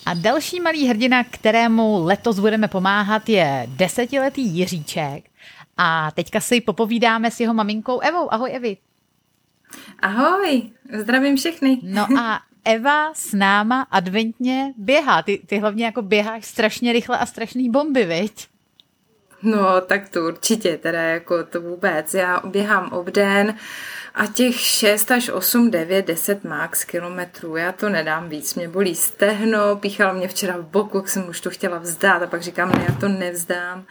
A 0.06 0.14
další 0.14 0.60
malý 0.60 0.86
hrdina, 0.86 1.24
kterému 1.24 2.04
letos 2.04 2.38
budeme 2.38 2.68
pomáhat, 2.68 3.28
je 3.28 3.66
desetiletý 3.70 4.42
Jiříček. 4.42 5.24
A 5.76 6.10
teďka 6.10 6.40
si 6.40 6.60
popovídáme 6.60 7.30
s 7.30 7.40
jeho 7.40 7.54
maminkou 7.54 8.00
Evou. 8.00 8.32
Ahoj 8.32 8.50
Evi. 8.54 8.76
Ahoj, 10.02 10.70
zdravím 10.98 11.36
všechny. 11.36 11.80
No 11.82 12.06
a 12.18 12.40
Eva 12.64 13.14
s 13.14 13.32
náma 13.32 13.86
adventně 13.90 14.74
běhá. 14.76 15.22
Ty, 15.22 15.40
ty 15.46 15.58
hlavně 15.58 15.84
jako 15.84 16.02
běháš 16.02 16.44
strašně 16.44 16.92
rychle 16.92 17.18
a 17.18 17.26
strašný 17.26 17.70
bomby, 17.70 18.04
viď? 18.04 18.48
No, 19.42 19.80
tak 19.80 20.08
to 20.08 20.26
určitě, 20.26 20.76
teda 20.76 21.02
jako 21.02 21.44
to 21.44 21.60
vůbec. 21.60 22.14
Já 22.14 22.40
běhám 22.44 22.92
obden 22.92 23.54
a 24.14 24.26
těch 24.26 24.60
6 24.60 25.10
až 25.10 25.28
8, 25.28 25.70
9, 25.70 26.06
10 26.06 26.44
max 26.44 26.84
kilometrů, 26.84 27.56
já 27.56 27.72
to 27.72 27.88
nedám 27.88 28.28
víc. 28.28 28.54
Mě 28.54 28.68
bolí 28.68 28.94
stehno, 28.94 29.76
píchalo 29.76 30.14
mě 30.14 30.28
včera 30.28 30.56
v 30.56 30.66
boku, 30.66 30.96
jak 30.96 31.08
jsem 31.08 31.28
už 31.28 31.40
to 31.40 31.50
chtěla 31.50 31.78
vzdát 31.78 32.22
a 32.22 32.26
pak 32.26 32.42
říkám, 32.42 32.72
ne, 32.72 32.84
já 32.88 32.94
to 32.94 33.08
nevzdám. 33.08 33.84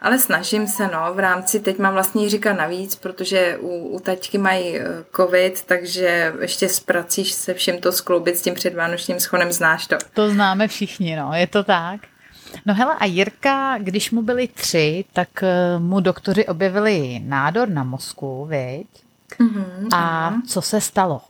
Ale 0.00 0.18
snažím 0.18 0.66
se, 0.66 0.86
no, 0.86 1.14
v 1.14 1.18
rámci, 1.18 1.60
teď 1.60 1.78
mám 1.78 1.92
vlastně 1.92 2.24
Jiříka 2.24 2.52
navíc, 2.52 2.96
protože 2.96 3.58
u, 3.60 3.88
u 3.88 4.00
taťky 4.00 4.38
mají 4.38 4.78
eh, 4.78 4.84
covid, 5.16 5.64
takže 5.64 6.34
ještě 6.40 6.68
s 6.68 6.80
prací 6.80 7.24
se 7.24 7.54
všem 7.54 7.78
to 7.78 7.92
skloubit 7.92 8.36
s 8.36 8.42
tím 8.42 8.54
předvánočním 8.54 9.20
schonem, 9.20 9.52
znáš 9.52 9.86
to. 9.86 9.96
To 10.14 10.30
známe 10.30 10.68
všichni, 10.68 11.16
no, 11.16 11.30
je 11.34 11.46
to 11.46 11.64
tak. 11.64 12.00
No 12.66 12.74
hele, 12.74 12.96
a 13.00 13.04
Jirka, 13.04 13.78
když 13.78 14.10
mu 14.10 14.22
byli 14.22 14.48
tři, 14.48 15.04
tak 15.12 15.28
eh, 15.42 15.78
mu 15.78 16.00
doktoři 16.00 16.46
objevili 16.46 17.20
nádor 17.24 17.68
na 17.68 17.84
mozku, 17.84 18.46
viď? 18.46 18.86
Mm-hmm, 19.40 19.88
a 19.94 20.34
co 20.48 20.62
se 20.62 20.80
stalo? 20.80 21.20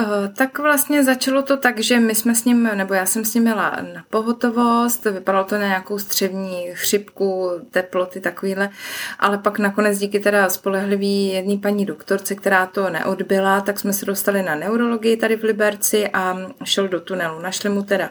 Eh, 0.00 0.28
tak 0.36 0.58
vlastně 0.58 1.04
začalo 1.04 1.42
to 1.42 1.56
tak, 1.56 1.80
že 1.80 2.00
my 2.00 2.14
jsme 2.14 2.34
s 2.34 2.44
ním, 2.44 2.62
nebo 2.74 2.94
já 2.94 3.06
jsem 3.06 3.24
s 3.24 3.34
ním 3.34 3.42
měla 3.42 3.70
na 3.94 4.04
pohotovost, 4.10 5.04
vypadalo 5.04 5.44
to 5.44 5.58
na 5.58 5.66
nějakou 5.66 5.98
střevní 5.98 6.66
chřipku, 6.72 7.50
teploty, 7.70 8.20
takovýhle, 8.20 8.70
ale 9.18 9.38
pak 9.38 9.58
nakonec 9.58 9.98
díky 9.98 10.20
teda 10.20 10.48
spolehlivý 10.48 11.28
jedné 11.28 11.56
paní 11.56 11.86
doktorce, 11.86 12.34
která 12.34 12.66
to 12.66 12.90
neodbyla, 12.90 13.60
tak 13.60 13.78
jsme 13.78 13.92
se 13.92 14.06
dostali 14.06 14.42
na 14.42 14.54
neurologii 14.54 15.16
tady 15.16 15.36
v 15.36 15.42
Liberci 15.42 16.08
a 16.08 16.36
šel 16.64 16.88
do 16.88 17.00
tunelu. 17.00 17.40
Našli 17.40 17.70
mu 17.70 17.82
teda 17.82 18.10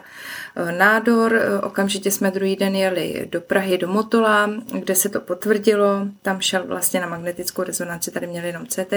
eh, 0.56 0.72
nádor, 0.72 1.34
eh, 1.34 1.60
okamžitě 1.60 2.10
jsme 2.10 2.30
druhý 2.30 2.56
den 2.56 2.76
jeli 2.76 3.28
do 3.30 3.40
Prahy, 3.40 3.78
do 3.78 3.88
Motola, 3.88 4.50
kde 4.72 4.94
se 4.94 5.08
to 5.08 5.20
potvrdilo, 5.20 6.06
tam 6.22 6.40
šel 6.40 6.66
vlastně 6.66 7.00
na 7.00 7.06
magnetickou 7.06 7.62
rezonanci, 7.62 8.10
tady 8.10 8.26
měli 8.26 8.46
jenom 8.46 8.66
CT 8.66 8.92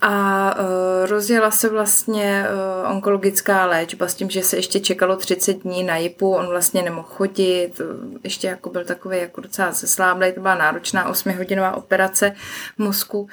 a 0.00 0.54
uh, 0.60 1.06
rozjela 1.06 1.50
se 1.50 1.68
vlastně 1.68 2.44
uh, 2.84 2.90
onkologická 2.90 3.66
léčba 3.66 4.08
s 4.08 4.14
tím, 4.14 4.30
že 4.30 4.42
se 4.42 4.56
ještě 4.56 4.80
čekalo 4.80 5.16
30 5.16 5.52
dní 5.52 5.84
na 5.84 5.96
JIPu, 5.96 6.34
on 6.34 6.46
vlastně 6.46 6.82
nemohl 6.82 7.08
chodit, 7.08 7.80
ještě 8.24 8.46
jako 8.46 8.70
byl 8.70 8.84
takový 8.84 9.18
jako 9.18 9.40
docela 9.40 9.72
zesláblej, 9.72 10.32
to 10.32 10.40
byla 10.40 10.54
náročná 10.54 11.12
8-hodinová 11.12 11.76
operace 11.76 12.32
mozku. 12.78 13.28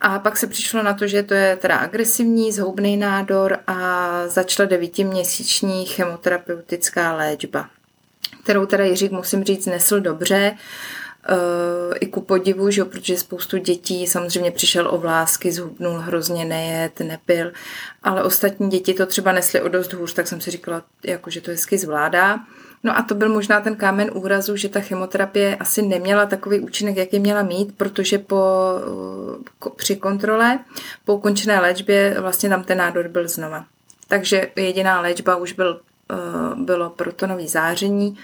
A 0.00 0.18
pak 0.18 0.36
se 0.36 0.46
přišlo 0.46 0.82
na 0.82 0.94
to, 0.94 1.06
že 1.06 1.22
to 1.22 1.34
je 1.34 1.56
teda 1.56 1.76
agresivní, 1.76 2.52
zhoubný 2.52 2.96
nádor 2.96 3.58
a 3.66 4.08
začala 4.26 4.68
devítiměsíční 4.68 5.86
chemoterapeutická 5.86 7.12
léčba, 7.12 7.66
kterou 8.44 8.66
teda 8.66 8.84
Jiřík, 8.84 9.12
musím 9.12 9.44
říct, 9.44 9.66
nesl 9.66 10.00
dobře 10.00 10.56
i 12.00 12.06
ku 12.06 12.20
podivu, 12.20 12.70
že 12.70 12.84
protože 12.84 13.16
spoustu 13.16 13.56
dětí 13.56 14.06
samozřejmě 14.06 14.50
přišel 14.50 14.94
o 14.94 14.98
vlásky, 14.98 15.52
zhubnul 15.52 15.98
hrozně 15.98 16.44
nejet, 16.44 17.00
nepil, 17.00 17.52
ale 18.02 18.22
ostatní 18.22 18.70
děti 18.70 18.94
to 18.94 19.06
třeba 19.06 19.32
nesly 19.32 19.60
o 19.60 19.68
dost 19.68 19.92
hůř, 19.92 20.12
tak 20.14 20.28
jsem 20.28 20.40
si 20.40 20.50
říkala, 20.50 20.82
jako, 21.04 21.30
že 21.30 21.40
to 21.40 21.50
hezky 21.50 21.78
zvládá. 21.78 22.38
No 22.84 22.98
a 22.98 23.02
to 23.02 23.14
byl 23.14 23.28
možná 23.28 23.60
ten 23.60 23.76
kámen 23.76 24.10
úrazu, 24.14 24.56
že 24.56 24.68
ta 24.68 24.80
chemoterapie 24.80 25.56
asi 25.56 25.82
neměla 25.82 26.26
takový 26.26 26.60
účinek, 26.60 26.96
jaký 26.96 27.18
měla 27.18 27.42
mít, 27.42 27.76
protože 27.76 28.18
po, 28.18 28.44
při 29.76 29.96
kontrole, 29.96 30.58
po 31.04 31.14
ukončené 31.14 31.60
léčbě, 31.60 32.16
vlastně 32.20 32.48
tam 32.48 32.64
ten 32.64 32.78
nádor 32.78 33.08
byl 33.08 33.28
znova. 33.28 33.64
Takže 34.08 34.50
jediná 34.56 35.00
léčba 35.00 35.36
už 35.36 35.52
byl, 35.52 35.80
bylo 36.56 36.90
protonový 36.90 37.48
záření, 37.48 38.18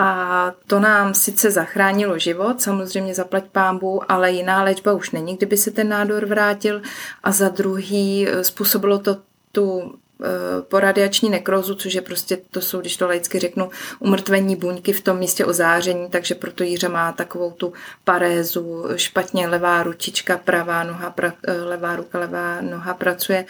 a 0.00 0.52
to 0.66 0.80
nám 0.80 1.14
sice 1.14 1.50
zachránilo 1.50 2.18
život, 2.18 2.62
samozřejmě 2.62 3.14
zaplať 3.14 3.44
pámbu, 3.52 4.12
ale 4.12 4.30
jiná 4.30 4.62
léčba 4.62 4.92
už 4.92 5.10
není, 5.10 5.36
kdyby 5.36 5.56
se 5.56 5.70
ten 5.70 5.88
nádor 5.88 6.26
vrátil. 6.26 6.82
A 7.22 7.32
za 7.32 7.48
druhý 7.48 8.28
eh, 8.28 8.44
způsobilo 8.44 8.98
to 8.98 9.16
tu 9.52 9.94
eh, 10.22 10.26
po 10.62 10.80
radiační 10.80 11.30
nekrozu, 11.30 11.74
což 11.74 11.94
je 11.94 12.00
prostě, 12.00 12.38
to 12.50 12.60
jsou, 12.60 12.80
když 12.80 12.96
to 12.96 13.06
laicky 13.06 13.38
řeknu, 13.38 13.70
umrtvení 13.98 14.56
buňky 14.56 14.92
v 14.92 15.00
tom 15.00 15.18
místě 15.18 15.44
ozáření, 15.44 16.08
takže 16.10 16.34
proto 16.34 16.64
Jíře 16.64 16.88
má 16.88 17.12
takovou 17.12 17.50
tu 17.50 17.72
parézu, 18.04 18.84
špatně 18.96 19.48
levá 19.48 19.82
ručička, 19.82 20.38
pravá 20.38 20.84
noha, 20.84 21.10
pra, 21.10 21.32
eh, 21.46 21.52
levá 21.52 21.96
ruka, 21.96 22.18
levá 22.18 22.60
noha 22.60 22.94
pracuje 22.94 23.44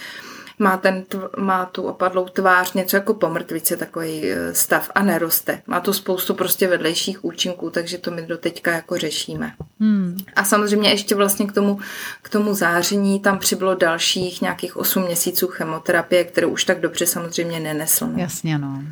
má, 0.60 0.76
ten, 0.76 1.04
má 1.38 1.66
tu 1.66 1.82
opadlou 1.82 2.24
tvář, 2.24 2.72
něco 2.72 2.96
jako 2.96 3.14
pomrtvice, 3.14 3.76
takový 3.76 4.30
e, 4.30 4.54
stav 4.54 4.90
a 4.94 5.02
neroste. 5.02 5.62
Má 5.66 5.80
to 5.80 5.92
spoustu 5.92 6.34
prostě 6.34 6.68
vedlejších 6.68 7.24
účinků, 7.24 7.70
takže 7.70 7.98
to 7.98 8.10
my 8.10 8.22
do 8.22 8.38
teďka 8.38 8.72
jako 8.72 8.98
řešíme. 8.98 9.52
Hmm. 9.80 10.16
A 10.36 10.44
samozřejmě 10.44 10.90
ještě 10.90 11.14
vlastně 11.14 11.46
k 11.46 11.52
tomu, 11.52 11.78
k 12.22 12.28
tomu 12.28 12.54
záření 12.54 13.20
tam 13.20 13.38
přibylo 13.38 13.74
dalších 13.74 14.42
nějakých 14.42 14.76
8 14.76 15.02
měsíců 15.02 15.46
chemoterapie, 15.46 16.24
kterou 16.24 16.48
už 16.48 16.64
tak 16.64 16.80
dobře 16.80 17.06
samozřejmě 17.06 17.60
nenesl. 17.60 18.06
No. 18.06 18.18
Jasně, 18.18 18.58
no. 18.58 18.82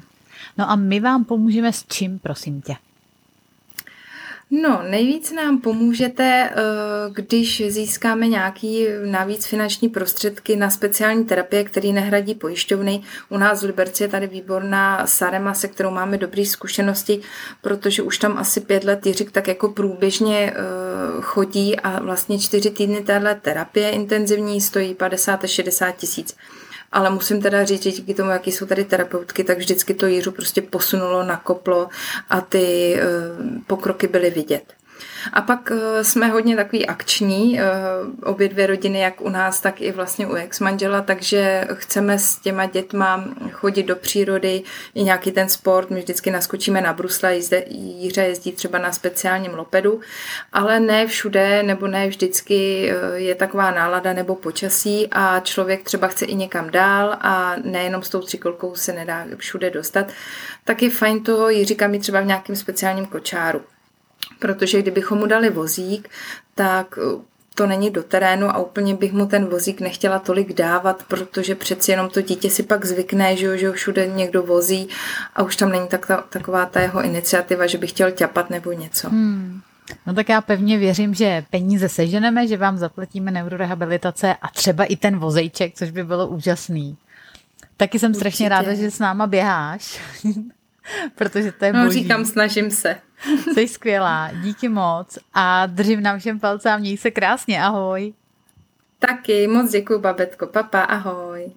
No 0.59 0.71
a 0.71 0.77
my 0.77 1.01
vám 1.01 1.25
pomůžeme 1.25 1.73
s 1.73 1.85
čím, 1.89 2.19
prosím 2.19 2.63
tě? 2.63 2.75
No, 4.51 4.83
nejvíc 4.89 5.33
nám 5.33 5.61
pomůžete, 5.61 6.51
eh, 6.51 6.55
když 7.11 7.63
získáme 7.69 8.29
nějaký 8.29 8.87
navíc 9.05 9.47
finanční 9.47 9.89
prostředky 9.89 10.57
na 10.57 10.71
speciální 10.71 11.25
terapie, 11.25 11.65
který 11.65 11.93
nehradí 11.93 12.35
pojišťovny. 12.35 13.03
U 13.29 13.39
nás 13.39 13.63
v 13.63 13.67
Liberci 13.67 14.05
je 14.05 14.09
tady 14.09 14.27
výborná 14.27 15.07
Sarema, 15.07 15.55
se 15.55 15.69
kterou 15.69 15.91
máme 15.91 16.19
dobré 16.19 16.45
zkušenosti, 16.45 17.21
protože 17.63 18.03
už 18.03 18.19
tam 18.19 18.39
asi 18.39 18.61
pět 18.61 18.85
let 18.85 19.07
Jiřik 19.07 19.33
tak 19.33 19.49
jako 19.49 19.69
průběžně 19.69 20.53
eh, 20.53 20.55
chodí 21.21 21.81
a 21.81 22.03
vlastně 22.03 22.39
čtyři 22.39 22.71
týdny 22.71 23.01
téhle 23.01 23.35
terapie 23.35 23.91
intenzivní 23.91 24.61
stojí 24.61 24.95
50 24.95 25.45
až 25.45 25.51
60 25.51 25.93
tisíc 25.93 26.37
ale 26.93 27.11
musím 27.11 27.43
teda 27.43 27.65
říct, 27.65 27.83
že 27.83 27.91
díky 27.91 28.15
tomu, 28.15 28.31
jaký 28.31 28.53
jsou 28.53 28.67
tady 28.67 28.85
terapeutky, 28.85 29.45
tak 29.45 29.59
vždycky 29.59 29.95
to 29.95 30.07
Jiřu 30.07 30.33
prostě 30.33 30.63
posunulo, 30.63 31.23
nakoplo 31.23 31.89
a 32.31 32.41
ty 32.41 32.95
eh, 33.01 33.05
pokroky 33.67 34.09
byly 34.09 34.31
vidět. 34.31 34.78
A 35.33 35.41
pak 35.41 35.73
eh, 35.73 36.05
jsme 36.05 36.27
hodně 36.27 36.57
takový 36.57 36.87
akční, 36.87 37.61
eh, 37.61 37.65
obě 38.25 38.49
dvě 38.49 38.67
rodiny, 38.67 39.01
jak 39.01 39.21
u 39.21 39.29
nás, 39.29 39.61
tak 39.61 39.81
i 39.81 39.93
vlastně 39.93 40.27
u 40.27 40.35
ex-manžela, 40.35 41.01
takže 41.01 41.65
chceme 41.73 42.19
s 42.19 42.37
těma 42.37 42.67
dětma 42.67 43.25
chodit 43.53 43.83
do 43.83 43.97
přírody, 43.97 44.63
i 44.95 45.03
nějaký 45.03 45.33
ten 45.33 45.49
sport, 45.49 45.91
my 45.91 46.01
vždycky 46.01 46.31
naskočíme 46.31 46.81
na 46.81 46.93
brusle, 46.93 47.37
jízde, 47.37 47.65
Jíře 47.69 48.23
jezdí 48.23 48.53
třeba 48.53 48.79
na 48.79 48.93
speciálním 48.93 49.55
lopedu, 49.55 50.01
ale 50.53 50.81
ne 50.81 51.07
všude 51.07 51.63
nebo 51.63 51.87
ne 51.87 52.09
vždycky 52.09 52.91
eh, 52.91 53.19
je 53.19 53.35
taková 53.35 53.71
nálada 53.71 54.13
nebo 54.13 54.35
počasí 54.35 55.09
a 55.11 55.41
člověk 55.41 55.83
třeba 55.83 56.09
chce 56.09 56.25
i 56.25 56.35
někam 56.35 56.71
dál 56.71 57.17
a 57.21 57.57
nejenom 57.65 58.03
s 58.03 58.09
tou 58.09 58.21
třikolkou 58.21 58.75
se 58.75 58.93
nedá 58.93 59.25
všude 59.37 59.71
dostat, 59.71 60.07
tak 60.65 60.83
je 60.83 60.91
fajn 60.91 61.23
toho 61.23 61.49
Jiříka 61.49 61.89
mít 61.89 61.99
třeba 61.99 62.21
v 62.21 62.27
nějakém 62.27 62.57
speciálním 62.57 63.07
kočáru 63.07 63.61
protože 64.39 64.83
kdybychom 64.83 65.19
mu 65.19 65.27
dali 65.27 65.51
vozík, 65.51 66.09
tak 66.55 66.97
uh, 66.97 67.23
to 67.55 67.67
není 67.67 67.91
do 67.91 68.03
terénu 68.03 68.49
a 68.49 68.59
úplně 68.59 68.95
bych 68.95 69.13
mu 69.13 69.27
ten 69.27 69.47
vozík 69.47 69.81
nechtěla 69.81 70.19
tolik 70.19 70.53
dávat, 70.53 71.03
protože 71.09 71.55
přeci 71.55 71.91
jenom 71.91 72.09
to 72.09 72.21
dítě 72.21 72.51
si 72.51 72.63
pak 72.63 72.85
zvykne, 72.85 73.37
že, 73.37 73.59
že 73.59 73.69
ho 73.69 73.73
všude 73.75 74.07
někdo 74.07 74.43
vozí 74.43 74.89
a 75.35 75.43
už 75.43 75.57
tam 75.57 75.73
není 75.73 75.89
tak 75.89 76.07
ta, 76.07 76.17
taková 76.17 76.67
ta 76.67 76.81
jeho 76.81 77.03
iniciativa, 77.03 77.67
že 77.67 77.79
by 77.79 77.87
chtěl 77.87 78.11
ťapat 78.11 78.51
nebo 78.51 78.73
něco. 78.73 79.09
Hmm. 79.11 79.61
No 80.07 80.15
tak 80.15 80.29
já 80.29 80.41
pevně 80.41 80.79
věřím, 80.79 81.15
že 81.15 81.45
peníze 81.51 81.89
seženeme, 81.89 82.47
že 82.47 82.57
vám 82.57 82.79
zaplatíme 82.79 83.31
neurorehabilitace 83.31 84.35
a 84.43 84.49
třeba 84.49 84.85
i 84.85 84.97
ten 84.97 85.19
vozejček, 85.19 85.75
což 85.75 85.91
by 85.91 86.05
bylo 86.05 86.27
úžasný. 86.27 86.97
Taky 87.77 87.99
jsem 87.99 88.15
strašně 88.15 88.47
Určitě. 88.47 88.63
ráda, 88.63 88.75
že 88.75 88.91
s 88.91 88.99
náma 88.99 89.27
běháš, 89.27 90.01
protože 91.15 91.53
to 91.53 91.65
je 91.65 91.73
No 91.73 91.91
říkám, 91.91 92.25
snažím 92.25 92.71
se. 92.71 92.97
Jsi 93.55 93.69
skvělá, 93.69 94.31
díky 94.43 94.69
moc. 94.69 95.19
A 95.35 95.67
držím 95.67 96.03
nám 96.03 96.19
všem 96.19 96.41
palce 96.41 96.71
a 96.71 96.77
měj 96.77 96.97
se 96.97 97.11
krásně, 97.11 97.63
ahoj. 97.63 98.15
Taky, 98.99 99.47
moc 99.47 99.71
děkuji, 99.71 99.99
babetko, 99.99 100.47
papa, 100.47 100.81
ahoj. 100.81 101.53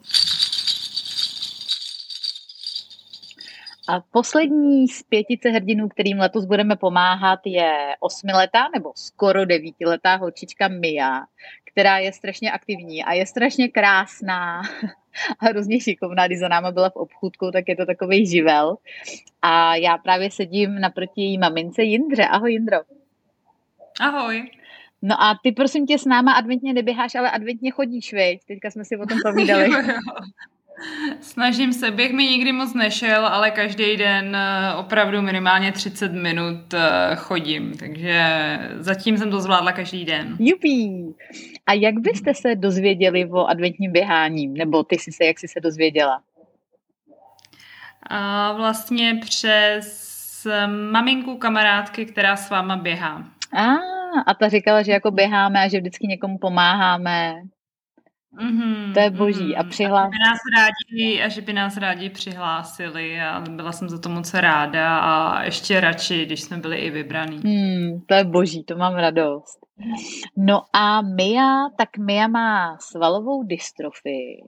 A 3.88 4.02
poslední 4.12 4.88
z 4.88 5.04
pětice 5.04 5.50
hrdinů, 5.50 5.90
kterým 5.90 6.20
letos 6.20 6.46
budeme 6.46 6.76
pomáhat, 6.76 7.40
je 7.46 7.96
osmiletá 8.00 8.70
nebo 8.76 8.92
skoro 8.96 9.46
devítiletá 9.46 10.16
holčička 10.16 10.68
Mia, 10.68 11.22
která 11.72 11.98
je 11.98 12.14
strašně 12.14 12.52
aktivní 12.52 13.04
a 13.04 13.14
je 13.14 13.26
strašně 13.26 13.68
krásná 13.68 14.62
a 15.40 15.46
hrozně 15.46 15.80
šikovná, 15.80 16.28
když 16.28 16.40
za 16.40 16.48
náma 16.48 16.72
byla 16.72 16.90
v 16.90 16.96
obchůdku, 16.96 17.52
tak 17.52 17.64
je 17.68 17.76
to 17.76 17.86
takový 17.86 18.26
živel. 18.26 18.76
A 19.42 19.76
já 19.76 19.98
právě 19.98 20.32
sedím 20.32 20.76
naproti 20.76 21.22
její 21.22 21.38
mamince 21.38 21.84
Jindře. 21.84 22.26
Ahoj 22.26 22.52
Jindro. 22.52 22.78
Ahoj. 24.00 24.52
No 25.02 25.22
a 25.24 25.40
ty 25.44 25.52
prosím 25.52 25.86
tě 25.86 25.98
s 25.98 26.06
náma 26.06 26.34
adventně 26.34 26.74
neběháš, 26.74 27.16
ale 27.16 27.32
adventně 27.32 27.72
chodíš, 27.72 28.14
veď? 28.14 28.40
Teďka 28.48 28.72
jsme 28.72 28.86
si 28.86 28.98
o 28.98 29.06
tom 29.06 29.18
povídali. 29.24 29.70
Snažím 31.22 31.74
se, 31.74 31.92
běh 31.92 32.12
mi 32.12 32.24
nikdy 32.24 32.52
moc 32.52 32.74
nešel, 32.74 33.26
ale 33.26 33.52
každý 33.52 33.98
den 33.98 34.36
eh, 34.36 34.76
opravdu 34.76 35.22
minimálně 35.22 35.72
30 35.72 36.14
minut 36.14 36.74
eh, 36.74 37.16
chodím, 37.16 37.74
takže 37.78 38.24
zatím 38.80 39.18
jsem 39.18 39.32
to 39.32 39.42
zvládla 39.42 39.72
každý 39.72 40.06
den. 40.06 40.36
Jupí! 40.40 41.14
A 41.66 41.74
jak 41.74 42.00
byste 42.00 42.34
se 42.34 42.56
dozvěděli 42.56 43.26
o 43.26 43.46
adventním 43.46 43.92
běhání? 43.92 44.48
Nebo 44.48 44.84
ty 44.84 44.96
jsi 44.96 45.12
se, 45.12 45.26
jak 45.26 45.40
jsi 45.40 45.48
se 45.48 45.60
dozvěděla? 45.60 46.22
A 48.10 48.54
vlastně 48.54 49.20
přes 49.22 50.48
maminku 50.92 51.38
kamarádky, 51.38 52.06
která 52.06 52.36
s 52.36 52.50
váma 52.50 52.76
běhá. 52.76 53.26
A, 53.54 53.66
a 54.28 54.34
ta 54.34 54.50
říkala, 54.50 54.82
že 54.82 54.92
jako 54.92 55.12
běháme 55.12 55.60
a 55.60 55.68
že 55.68 55.80
vždycky 55.80 56.08
někomu 56.08 56.38
pomáháme. 56.38 57.42
Mm-hmm, 58.40 58.94
to 58.94 59.00
je 59.00 59.10
boží. 59.10 59.40
Mm-hmm. 59.40 59.60
A 59.60 59.64
přihlás... 59.64 60.08
A 60.08 60.12
že, 60.12 60.12
by 60.12 60.26
nás 60.26 60.40
rádi, 60.58 61.22
a 61.22 61.28
že 61.28 61.42
by 61.42 61.54
nás 61.54 61.78
rádi 61.78 62.10
přihlásili 62.10 63.22
a 63.22 63.44
byla 63.50 63.72
jsem 63.72 63.90
za 63.90 64.00
to 64.00 64.10
moc 64.10 64.34
ráda 64.34 64.98
a 64.98 65.44
ještě 65.44 65.80
radši, 65.80 66.26
když 66.26 66.42
jsme 66.42 66.58
byli 66.58 66.78
i 66.78 66.90
vybraný. 66.90 67.38
Mm, 67.38 68.02
to 68.08 68.14
je 68.14 68.24
boží, 68.24 68.64
to 68.64 68.76
mám 68.76 68.96
radost. 68.96 69.60
No 70.38 70.62
a 70.74 71.02
Mia, 71.02 71.70
tak 71.78 71.98
Mia 71.98 72.28
má 72.28 72.78
svalovou 72.80 73.44
dystrofii, 73.44 74.44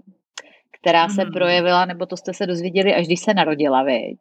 která 0.79 1.07
mm-hmm. 1.07 1.15
se 1.15 1.25
projevila, 1.25 1.85
nebo 1.85 2.05
to 2.05 2.17
jste 2.17 2.33
se 2.33 2.45
dozvěděli, 2.45 2.95
až 2.95 3.05
když 3.05 3.19
se 3.19 3.33
narodila, 3.33 3.83
veď? 3.83 4.19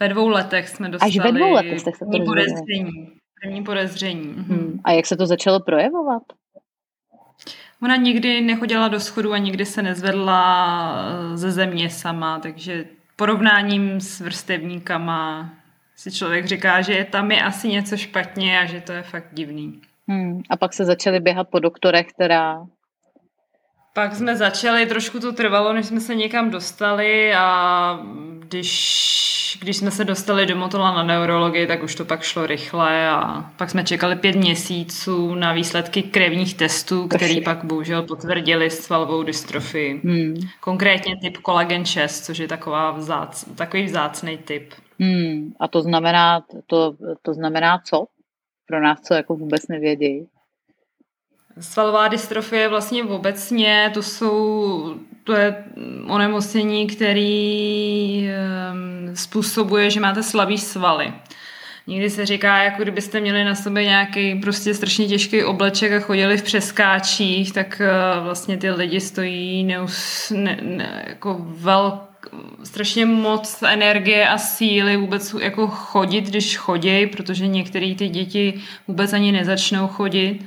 Ve 0.00 0.08
dvou 0.08 0.28
letech 0.28 0.68
jsme 0.68 0.88
dostali 0.88 1.10
Až 1.10 1.18
ve 1.18 1.32
dvou 1.32 1.52
letech 1.52 1.80
jste 1.80 1.92
se 1.92 2.04
to 2.12 2.24
podezření. 2.24 2.90
První 3.42 3.64
podezření. 3.64 4.34
Hmm. 4.34 4.80
A 4.84 4.92
jak 4.92 5.06
se 5.06 5.16
to 5.16 5.26
začalo 5.26 5.60
projevovat? 5.60 6.22
Ona 7.82 7.96
nikdy 7.96 8.40
nechodila 8.40 8.88
do 8.88 9.00
schodu 9.00 9.32
a 9.32 9.38
nikdy 9.38 9.66
se 9.66 9.82
nezvedla 9.82 10.94
eh, 11.32 11.36
ze 11.36 11.50
země 11.50 11.90
sama, 11.90 12.38
takže 12.38 12.84
porovnáním 13.16 14.00
s 14.00 14.20
vrstevníkama 14.20 15.50
si 15.96 16.12
člověk 16.12 16.46
říká, 16.46 16.82
že 16.82 17.06
tam 17.10 17.30
je 17.30 17.42
asi 17.42 17.68
něco 17.68 17.96
špatně 17.96 18.60
a 18.60 18.64
že 18.64 18.80
to 18.80 18.92
je 18.92 19.02
fakt 19.02 19.28
divný. 19.32 19.80
Hmm. 20.08 20.42
A 20.50 20.56
pak 20.56 20.72
se 20.72 20.84
začaly 20.84 21.20
běhat 21.20 21.48
po 21.48 21.58
doktorech, 21.58 22.06
která... 22.06 22.66
Pak 23.98 24.14
jsme 24.14 24.36
začali, 24.36 24.86
trošku 24.86 25.20
to 25.20 25.32
trvalo, 25.32 25.72
než 25.72 25.86
jsme 25.86 26.00
se 26.00 26.14
někam 26.14 26.50
dostali 26.50 27.34
a 27.34 28.00
když 28.38 29.58
když 29.60 29.76
jsme 29.76 29.90
se 29.90 30.04
dostali 30.04 30.46
do 30.46 30.56
Motola 30.56 30.94
na 30.94 31.02
neurologii, 31.02 31.66
tak 31.66 31.82
už 31.82 31.94
to 31.94 32.04
pak 32.04 32.22
šlo 32.22 32.46
rychle 32.46 33.08
a 33.08 33.50
pak 33.56 33.70
jsme 33.70 33.84
čekali 33.84 34.16
pět 34.16 34.36
měsíců 34.36 35.34
na 35.34 35.52
výsledky 35.52 36.02
krevních 36.02 36.54
testů, 36.54 37.08
který 37.08 37.40
pak 37.40 37.64
bohužel 37.64 38.02
potvrdili 38.02 38.70
svalovou 38.70 39.22
dystrofii. 39.22 40.00
Hmm. 40.04 40.34
Konkrétně 40.60 41.16
typ 41.22 41.36
kolagen 41.36 41.84
6, 41.84 42.24
což 42.24 42.38
je 42.38 42.48
taková 42.48 42.90
vzác, 42.90 43.44
takový 43.54 43.82
vzácný 43.82 44.38
typ. 44.38 44.74
Hmm. 45.00 45.52
A 45.60 45.68
to 45.68 45.82
znamená, 45.82 46.44
to, 46.66 46.94
to 47.22 47.34
znamená 47.34 47.78
co? 47.78 48.06
Pro 48.66 48.80
nás, 48.80 49.00
co 49.00 49.14
jako 49.14 49.34
vůbec 49.36 49.68
nevědí. 49.68 50.26
Svalová 51.60 52.08
dystrofie 52.08 52.68
vlastně 52.68 53.04
obecně, 53.04 53.90
to 53.94 54.02
jsou 54.02 54.94
to 55.28 55.34
je 55.34 55.64
onemocnění, 56.06 56.86
který 56.86 58.28
um, 58.28 59.16
způsobuje, 59.16 59.90
že 59.90 60.00
máte 60.00 60.22
slabý 60.22 60.58
svaly. 60.58 61.12
Někdy 61.86 62.10
se 62.10 62.26
říká, 62.26 62.62
jako 62.62 62.82
kdybyste 62.82 63.20
měli 63.20 63.44
na 63.44 63.54
sobě 63.54 63.84
nějaký 63.84 64.34
prostě 64.34 64.74
strašně 64.74 65.06
těžký 65.06 65.44
obleček 65.44 65.92
a 65.92 66.00
chodili 66.00 66.36
v 66.36 66.42
přeskáčích, 66.42 67.52
tak 67.52 67.82
uh, 68.18 68.24
vlastně 68.24 68.56
ty 68.56 68.70
lidi 68.70 69.00
stojí 69.00 69.64
neus, 69.64 70.30
ne, 70.36 70.58
ne, 70.62 71.04
jako 71.08 71.36
velk, 71.40 72.28
strašně 72.64 73.06
moc 73.06 73.62
energie 73.62 74.28
a 74.28 74.38
síly 74.38 74.96
vůbec 74.96 75.34
jako 75.40 75.66
chodit, 75.66 76.24
když 76.24 76.56
chodí, 76.56 77.06
protože 77.06 77.46
některé 77.46 77.94
ty 77.94 78.08
děti 78.08 78.60
vůbec 78.88 79.12
ani 79.12 79.32
nezačnou 79.32 79.86
chodit. 79.86 80.40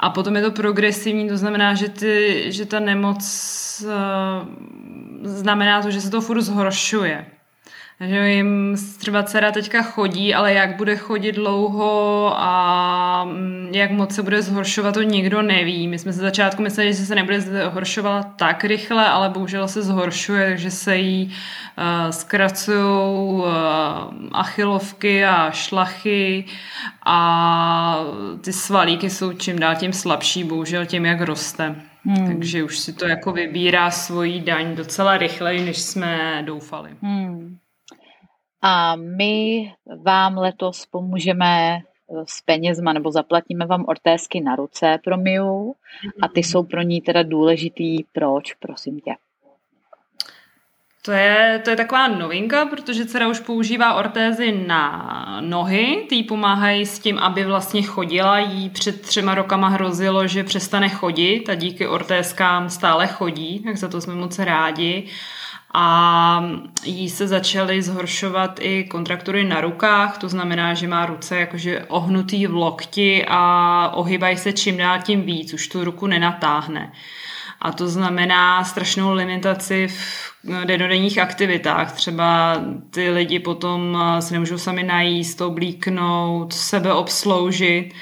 A 0.00 0.10
potom 0.10 0.36
je 0.36 0.42
to 0.42 0.50
progresivní, 0.50 1.28
to 1.28 1.36
znamená, 1.36 1.74
že, 1.74 1.88
ty, 1.88 2.44
že 2.48 2.66
ta 2.66 2.80
nemoc 2.80 3.20
uh, 3.84 4.48
znamená 5.22 5.82
to, 5.82 5.90
že 5.90 6.00
se 6.00 6.10
to 6.10 6.20
furt 6.20 6.40
zhoršuje. 6.40 7.26
Takže 8.00 8.30
jim 8.30 8.76
třeba 8.98 9.22
dcera 9.22 9.52
teďka 9.52 9.82
chodí, 9.82 10.34
ale 10.34 10.52
jak 10.52 10.76
bude 10.76 10.96
chodit 10.96 11.32
dlouho 11.32 12.32
a 12.36 13.24
mm, 13.24 13.68
jak 13.72 13.90
moc 13.90 14.14
se 14.14 14.22
bude 14.22 14.42
zhoršovat, 14.42 14.94
to 14.94 15.02
nikdo 15.02 15.42
neví. 15.42 15.88
My 15.88 15.98
jsme 15.98 16.12
se 16.12 16.20
začátku 16.20 16.62
mysleli, 16.62 16.94
že 16.94 17.06
se 17.06 17.14
nebude 17.14 17.40
zhoršovat 17.40 18.26
tak 18.36 18.64
rychle, 18.64 19.06
ale 19.06 19.28
bohužel 19.28 19.68
se 19.68 19.82
zhoršuje, 19.82 20.46
takže 20.46 20.70
se 20.70 20.96
jí 20.96 21.26
uh, 21.26 22.10
zkracují 22.10 22.78
uh, 22.78 23.44
achilovky 24.32 25.24
a 25.24 25.50
šlachy 25.50 26.44
a 27.06 28.04
ty 28.40 28.52
svalíky 28.52 29.10
jsou 29.10 29.32
čím 29.32 29.58
dál 29.58 29.74
tím 29.76 29.92
slabší, 29.92 30.44
bohužel 30.44 30.86
tím, 30.86 31.06
jak 31.06 31.20
roste. 31.20 31.74
Hmm. 32.04 32.26
Takže 32.26 32.64
už 32.64 32.78
si 32.78 32.92
to 32.92 33.08
jako 33.08 33.32
vybírá 33.32 33.90
svoji 33.90 34.40
daň 34.40 34.76
docela 34.76 35.16
rychleji, 35.16 35.64
než 35.64 35.78
jsme 35.78 36.42
doufali. 36.46 36.90
Hmm. 37.02 37.59
A 38.62 38.96
my 38.96 39.72
vám 40.04 40.38
letos 40.38 40.86
pomůžeme 40.86 41.76
eh, 41.76 41.80
s 42.26 42.42
penězma, 42.42 42.92
nebo 42.92 43.12
zaplatíme 43.12 43.66
vám 43.66 43.84
ortézky 43.88 44.40
na 44.40 44.56
ruce 44.56 44.98
pro 45.04 45.16
Miu 45.16 45.74
a 46.22 46.28
ty 46.28 46.42
jsou 46.42 46.62
pro 46.62 46.82
ní 46.82 47.00
teda 47.00 47.22
důležitý. 47.22 48.04
Proč, 48.12 48.54
prosím 48.54 49.00
tě? 49.00 49.14
To 51.02 51.12
je, 51.12 51.60
to 51.64 51.70
je 51.70 51.76
taková 51.76 52.08
novinka, 52.08 52.66
protože 52.66 53.06
dcera 53.06 53.28
už 53.28 53.40
používá 53.40 53.94
ortézy 53.94 54.64
na 54.66 55.40
nohy, 55.40 56.06
ty 56.08 56.14
jí 56.14 56.22
pomáhají 56.22 56.86
s 56.86 56.98
tím, 56.98 57.18
aby 57.18 57.44
vlastně 57.44 57.82
chodila. 57.82 58.38
Jí 58.38 58.70
před 58.70 59.00
třema 59.00 59.34
rokama 59.34 59.68
hrozilo, 59.68 60.26
že 60.26 60.44
přestane 60.44 60.88
chodit 60.88 61.48
a 61.48 61.54
díky 61.54 61.86
ortézkám 61.86 62.70
stále 62.70 63.06
chodí, 63.06 63.60
tak 63.60 63.76
za 63.76 63.88
to 63.88 64.00
jsme 64.00 64.14
moc 64.14 64.38
rádi 64.38 65.08
a 65.74 66.44
jí 66.84 67.10
se 67.10 67.28
začaly 67.28 67.82
zhoršovat 67.82 68.58
i 68.62 68.84
kontraktury 68.84 69.44
na 69.44 69.60
rukách, 69.60 70.18
to 70.18 70.28
znamená, 70.28 70.74
že 70.74 70.88
má 70.88 71.06
ruce 71.06 71.36
jakože 71.40 71.84
ohnutý 71.88 72.46
v 72.46 72.54
lokti 72.54 73.24
a 73.28 73.92
ohybají 73.94 74.36
se 74.36 74.52
čím 74.52 74.76
dál 74.76 74.98
tím 75.02 75.22
víc, 75.22 75.54
už 75.54 75.68
tu 75.68 75.84
ruku 75.84 76.06
nenatáhne. 76.06 76.92
A 77.62 77.72
to 77.72 77.88
znamená 77.88 78.64
strašnou 78.64 79.12
limitaci 79.12 79.88
v 79.88 80.64
denodenních 80.64 81.18
aktivitách. 81.18 81.92
Třeba 81.92 82.60
ty 82.90 83.10
lidi 83.10 83.38
potom 83.38 83.98
se 84.20 84.34
nemůžou 84.34 84.58
sami 84.58 84.82
najíst, 84.82 85.40
oblíknout, 85.40 86.52
sebe 86.52 86.92
obsloužit. 86.92 87.94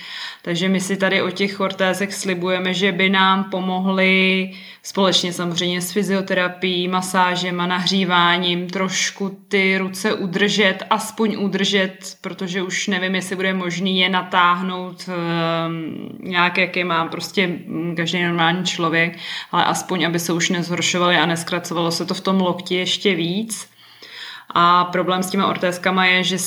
Takže 0.49 0.69
my 0.69 0.81
si 0.81 0.97
tady 0.97 1.23
o 1.23 1.31
těch 1.31 1.61
ortézech 1.61 2.15
slibujeme, 2.15 2.75
že 2.75 2.93
by 2.93 3.11
nám 3.11 3.45
pomohly 3.45 4.51
společně 4.83 5.33
samozřejmě 5.33 5.81
s 5.81 5.93
fyzioterapií, 5.93 6.89
masážem 6.89 7.61
a 7.61 7.67
nahříváním 7.67 8.71
trošku 8.71 9.39
ty 9.49 9.79
ruce 9.79 10.15
udržet, 10.15 10.79
aspoň 10.91 11.37
udržet, 11.39 12.17
protože 12.21 12.63
už 12.63 12.87
nevím, 12.87 13.15
jestli 13.15 13.37
bude 13.37 13.55
možný 13.55 14.01
je 14.01 14.09
natáhnout 14.09 15.09
um, 15.09 16.19
nějak, 16.23 16.59
jak 16.59 16.77
je 16.77 16.85
má 16.85 17.07
prostě 17.07 17.59
každý 17.97 18.23
normální 18.23 18.65
člověk, 18.65 19.19
ale 19.53 19.65
aspoň, 19.65 20.07
aby 20.07 20.19
se 20.19 20.33
už 20.33 20.51
nezhoršovaly 20.51 21.17
a 21.17 21.27
neskracovalo 21.27 21.91
se 21.91 22.07
to 22.07 22.15
v 22.15 22.21
tom 22.21 22.41
lokti 22.41 22.75
ještě 22.75 23.15
víc. 23.15 23.71
A 24.55 24.85
problém 24.85 25.23
s 25.23 25.31
těma 25.31 25.47
ortézkama 25.47 26.07
je, 26.07 26.25
že 26.25 26.39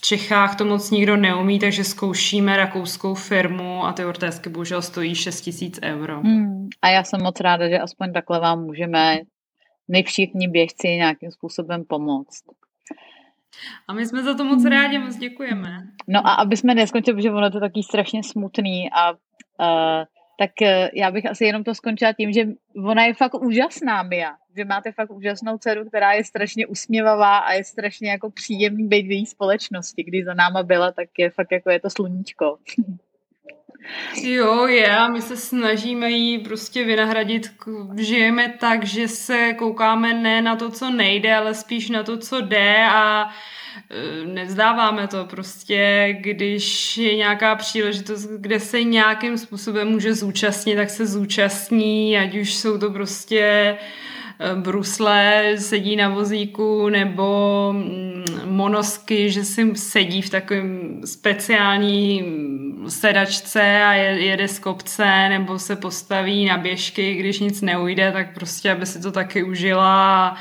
v 0.00 0.06
Čechách 0.06 0.56
to 0.56 0.64
moc 0.64 0.90
nikdo 0.90 1.16
neumí, 1.16 1.58
takže 1.58 1.84
zkoušíme 1.84 2.56
rakouskou 2.56 3.14
firmu 3.14 3.84
a 3.84 3.92
ty 3.92 4.04
ortézky 4.04 4.50
bohužel 4.50 4.82
stojí 4.82 5.14
6 5.14 5.40
tisíc 5.40 5.80
euro. 5.82 6.20
Hmm. 6.20 6.68
A 6.82 6.88
já 6.88 7.04
jsem 7.04 7.22
moc 7.22 7.40
ráda, 7.40 7.68
že 7.68 7.78
aspoň 7.78 8.12
takhle 8.12 8.40
vám 8.40 8.62
můžeme 8.62 9.18
my 9.88 10.02
všichni 10.02 10.48
běžci 10.48 10.88
nějakým 10.88 11.30
způsobem 11.30 11.84
pomoct. 11.84 12.42
A 13.88 13.92
my 13.92 14.06
jsme 14.06 14.22
za 14.22 14.34
to 14.34 14.44
moc 14.44 14.64
rádi, 14.64 14.98
moc 14.98 15.16
děkujeme. 15.16 15.78
No 16.08 16.26
a 16.26 16.34
aby 16.34 16.56
jsme 16.56 16.74
neskončili, 16.74 17.16
protože 17.16 17.30
ono 17.30 17.50
to 17.50 17.56
je 17.56 17.60
taky 17.60 17.82
strašně 17.82 18.22
smutný 18.22 18.90
a 18.92 19.10
uh, 19.10 19.16
tak 20.40 20.62
eh, 20.62 20.90
já 20.94 21.10
bych 21.10 21.26
asi 21.26 21.44
jenom 21.44 21.64
to 21.64 21.74
skončila 21.74 22.12
tím, 22.12 22.32
že 22.32 22.46
ona 22.84 23.04
je 23.04 23.14
fakt 23.14 23.34
úžasná, 23.34 24.02
Mia. 24.02 24.36
Že 24.56 24.64
máte 24.64 24.92
fakt 24.92 25.10
úžasnou 25.10 25.58
dceru, 25.58 25.88
která 25.88 26.12
je 26.12 26.24
strašně 26.24 26.66
usměvavá 26.66 27.38
a 27.38 27.52
je 27.52 27.64
strašně 27.64 28.10
jako 28.10 28.30
příjemný 28.30 28.88
být 28.88 29.06
v 29.06 29.10
její 29.10 29.26
společnosti. 29.26 30.04
Když 30.04 30.24
za 30.24 30.34
náma 30.34 30.62
byla, 30.62 30.92
tak 30.92 31.08
je 31.18 31.30
fakt 31.30 31.52
jako 31.52 31.70
je 31.70 31.80
to 31.80 31.90
sluníčko. 31.90 32.58
Jo, 34.22 34.66
je 34.66 34.96
a 34.96 35.08
my 35.08 35.22
se 35.22 35.36
snažíme 35.36 36.10
jí 36.10 36.38
prostě 36.38 36.84
vynahradit. 36.84 37.50
Žijeme 37.96 38.54
tak, 38.60 38.84
že 38.84 39.08
se 39.08 39.54
koukáme 39.58 40.14
ne 40.14 40.42
na 40.42 40.56
to, 40.56 40.70
co 40.70 40.90
nejde, 40.90 41.34
ale 41.34 41.54
spíš 41.54 41.90
na 41.90 42.02
to, 42.02 42.16
co 42.16 42.40
jde 42.40 42.76
a 42.90 43.30
nevzdáváme 44.24 45.08
to. 45.08 45.24
Prostě 45.24 46.08
když 46.20 46.98
je 46.98 47.16
nějaká 47.16 47.54
příležitost, 47.54 48.28
kde 48.38 48.60
se 48.60 48.82
nějakým 48.82 49.38
způsobem 49.38 49.88
může 49.88 50.14
zúčastnit, 50.14 50.76
tak 50.76 50.90
se 50.90 51.06
zúčastní, 51.06 52.18
ať 52.18 52.36
už 52.36 52.54
jsou 52.54 52.78
to 52.78 52.90
prostě 52.90 53.76
Eh, 54.42 54.54
brusle, 54.54 55.44
sedí 55.58 55.96
na 55.96 56.08
vozíku 56.08 56.88
nebo 56.88 57.68
mm, 57.72 58.24
monosky, 58.44 59.30
že 59.30 59.44
si 59.44 59.76
sedí 59.76 60.22
v 60.22 60.30
takovém 60.30 61.00
speciální 61.04 62.24
sedačce 62.88 63.82
a 63.82 63.92
jede 63.92 64.48
z 64.48 64.58
kopce 64.58 65.28
nebo 65.28 65.58
se 65.58 65.76
postaví 65.76 66.44
na 66.44 66.58
běžky, 66.58 67.14
když 67.14 67.40
nic 67.40 67.60
neujde, 67.60 68.12
tak 68.12 68.34
prostě, 68.34 68.70
aby 68.70 68.86
si 68.86 69.02
to 69.02 69.12
taky 69.12 69.42
užila 69.42 70.26
a 70.26 70.36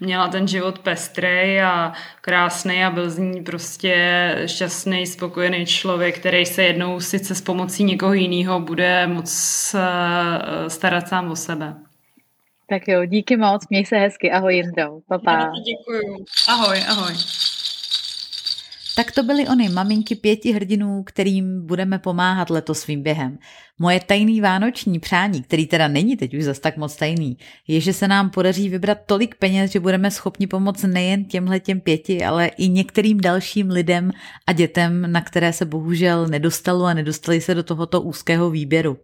měla 0.00 0.28
ten 0.28 0.48
život 0.48 0.78
pestrej 0.78 1.62
a 1.62 1.92
krásný 2.20 2.69
a 2.84 2.90
byl 2.90 3.10
z 3.10 3.18
ní 3.18 3.42
prostě 3.42 3.94
šťastný, 4.46 5.06
spokojený 5.06 5.66
člověk, 5.66 6.18
který 6.18 6.46
se 6.46 6.62
jednou 6.62 7.00
sice 7.00 7.34
s 7.34 7.40
pomocí 7.40 7.84
někoho 7.84 8.12
jiného 8.12 8.60
bude 8.60 9.06
moc 9.06 9.30
eh, 9.74 10.70
starat 10.70 11.08
sám 11.08 11.30
o 11.30 11.36
sebe. 11.36 11.74
Tak 12.68 12.88
jo, 12.88 13.04
díky 13.04 13.36
moc, 13.36 13.68
měj 13.70 13.86
se 13.86 13.96
hezky, 13.96 14.30
ahoj 14.30 14.56
Jindro, 14.56 15.00
papa. 15.08 15.52
Děkuji, 15.64 16.24
ahoj, 16.48 16.78
ahoj. 16.88 17.14
Tak 18.96 19.12
to 19.12 19.22
byly 19.22 19.48
ony 19.48 19.68
maminky 19.68 20.14
pěti 20.14 20.52
hrdinů, 20.52 21.02
kterým 21.02 21.66
budeme 21.66 21.98
pomáhat 21.98 22.50
letos 22.50 22.78
svým 22.78 23.02
během. 23.02 23.38
Moje 23.78 24.00
tajný 24.00 24.40
vánoční 24.40 24.98
přání, 24.98 25.42
který 25.42 25.66
teda 25.66 25.88
není 25.88 26.16
teď 26.16 26.34
už 26.34 26.44
zas 26.44 26.58
tak 26.58 26.76
moc 26.76 26.96
tajný, 26.96 27.38
je, 27.68 27.80
že 27.80 27.92
se 27.92 28.08
nám 28.08 28.30
podaří 28.30 28.68
vybrat 28.68 28.98
tolik 29.06 29.34
peněz, 29.34 29.70
že 29.70 29.80
budeme 29.80 30.10
schopni 30.10 30.46
pomoct 30.46 30.82
nejen 30.82 31.24
těmhle 31.24 31.60
těm 31.60 31.80
pěti, 31.80 32.24
ale 32.24 32.46
i 32.46 32.68
některým 32.68 33.20
dalším 33.20 33.70
lidem 33.70 34.10
a 34.46 34.52
dětem, 34.52 35.12
na 35.12 35.20
které 35.20 35.52
se 35.52 35.64
bohužel 35.64 36.26
nedostalo 36.26 36.84
a 36.84 36.94
nedostali 36.94 37.40
se 37.40 37.54
do 37.54 37.62
tohoto 37.62 38.00
úzkého 38.00 38.50
výběru. 38.50 38.98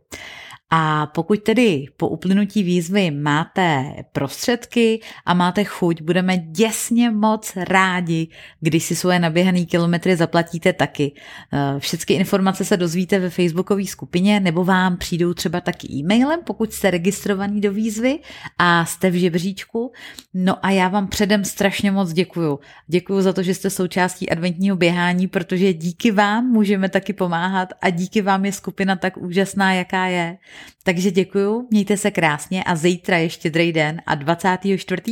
A 0.71 1.07
pokud 1.07 1.43
tedy 1.43 1.87
po 1.97 2.09
uplynutí 2.09 2.63
výzvy 2.63 3.11
máte 3.11 3.95
prostředky 4.13 5.01
a 5.27 5.35
máte 5.35 5.65
chuť, 5.65 6.03
budeme 6.03 6.39
děsně 6.39 7.11
moc 7.11 7.53
rádi, 7.57 8.29
když 8.61 8.85
si 8.85 8.97
svoje 8.97 9.19
naběhané 9.19 9.65
kilometry 9.65 10.17
zaplatíte 10.17 10.73
taky. 10.73 11.13
Eh, 11.53 11.81
všechny 11.81 12.15
informace 12.15 12.65
se 12.65 12.77
dozvíte 12.77 13.19
ve 13.19 13.31
facebookové 13.31 13.87
skupině 13.87 14.41
nebo 14.41 14.65
vám 14.65 14.97
přijdou 14.97 15.35
třeba 15.35 15.61
taky 15.61 15.89
e-mailem, 15.93 16.41
pokud 16.45 16.73
jste 16.73 16.91
registrovaný 16.91 17.61
do 17.61 17.73
výzvy 17.73 18.19
a 18.59 18.85
jste 18.85 19.11
v 19.11 19.15
žebříčku. 19.15 19.93
No 20.35 20.67
a 20.67 20.71
já 20.71 20.89
vám 20.89 21.09
předem 21.09 21.45
strašně 21.45 21.91
moc 21.91 22.13
děkuju. 22.13 22.59
Děkuju 22.87 23.21
za 23.21 23.33
to, 23.33 23.43
že 23.43 23.55
jste 23.55 23.71
součástí 23.71 24.31
adventního 24.31 24.77
běhání, 24.77 25.29
protože 25.29 25.73
díky 25.73 26.11
vám 26.11 26.47
můžeme 26.47 26.89
taky 26.89 27.13
pomáhat 27.13 27.69
a 27.83 27.91
díky 27.91 28.23
vám 28.23 28.45
je 28.45 28.53
skupina 28.53 28.97
tak 28.97 29.17
úžasná, 29.17 29.73
jaká 29.73 30.07
je. 30.07 30.39
Takže 30.83 31.11
děkuju, 31.11 31.69
mějte 31.71 31.97
se 31.97 32.11
krásně 32.11 32.65
a 32.65 32.77
zítra 32.77 33.19
je 33.19 33.31
štědrý 33.31 33.73
den 33.73 34.03
a 34.07 34.15
24. 34.15 35.03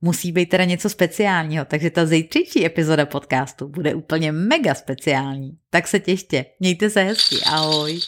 musí 0.00 0.32
být 0.32 0.46
teda 0.46 0.64
něco 0.64 0.88
speciálního, 0.88 1.64
takže 1.64 1.90
ta 1.90 2.06
zítřejší 2.06 2.66
epizoda 2.66 3.06
podcastu 3.06 3.68
bude 3.68 3.94
úplně 3.94 4.32
mega 4.32 4.74
speciální. 4.74 5.50
Tak 5.70 5.88
se 5.88 6.00
těšte, 6.00 6.44
mějte 6.60 6.90
se 6.90 7.02
hezky, 7.02 7.36
ahoj. 7.46 8.00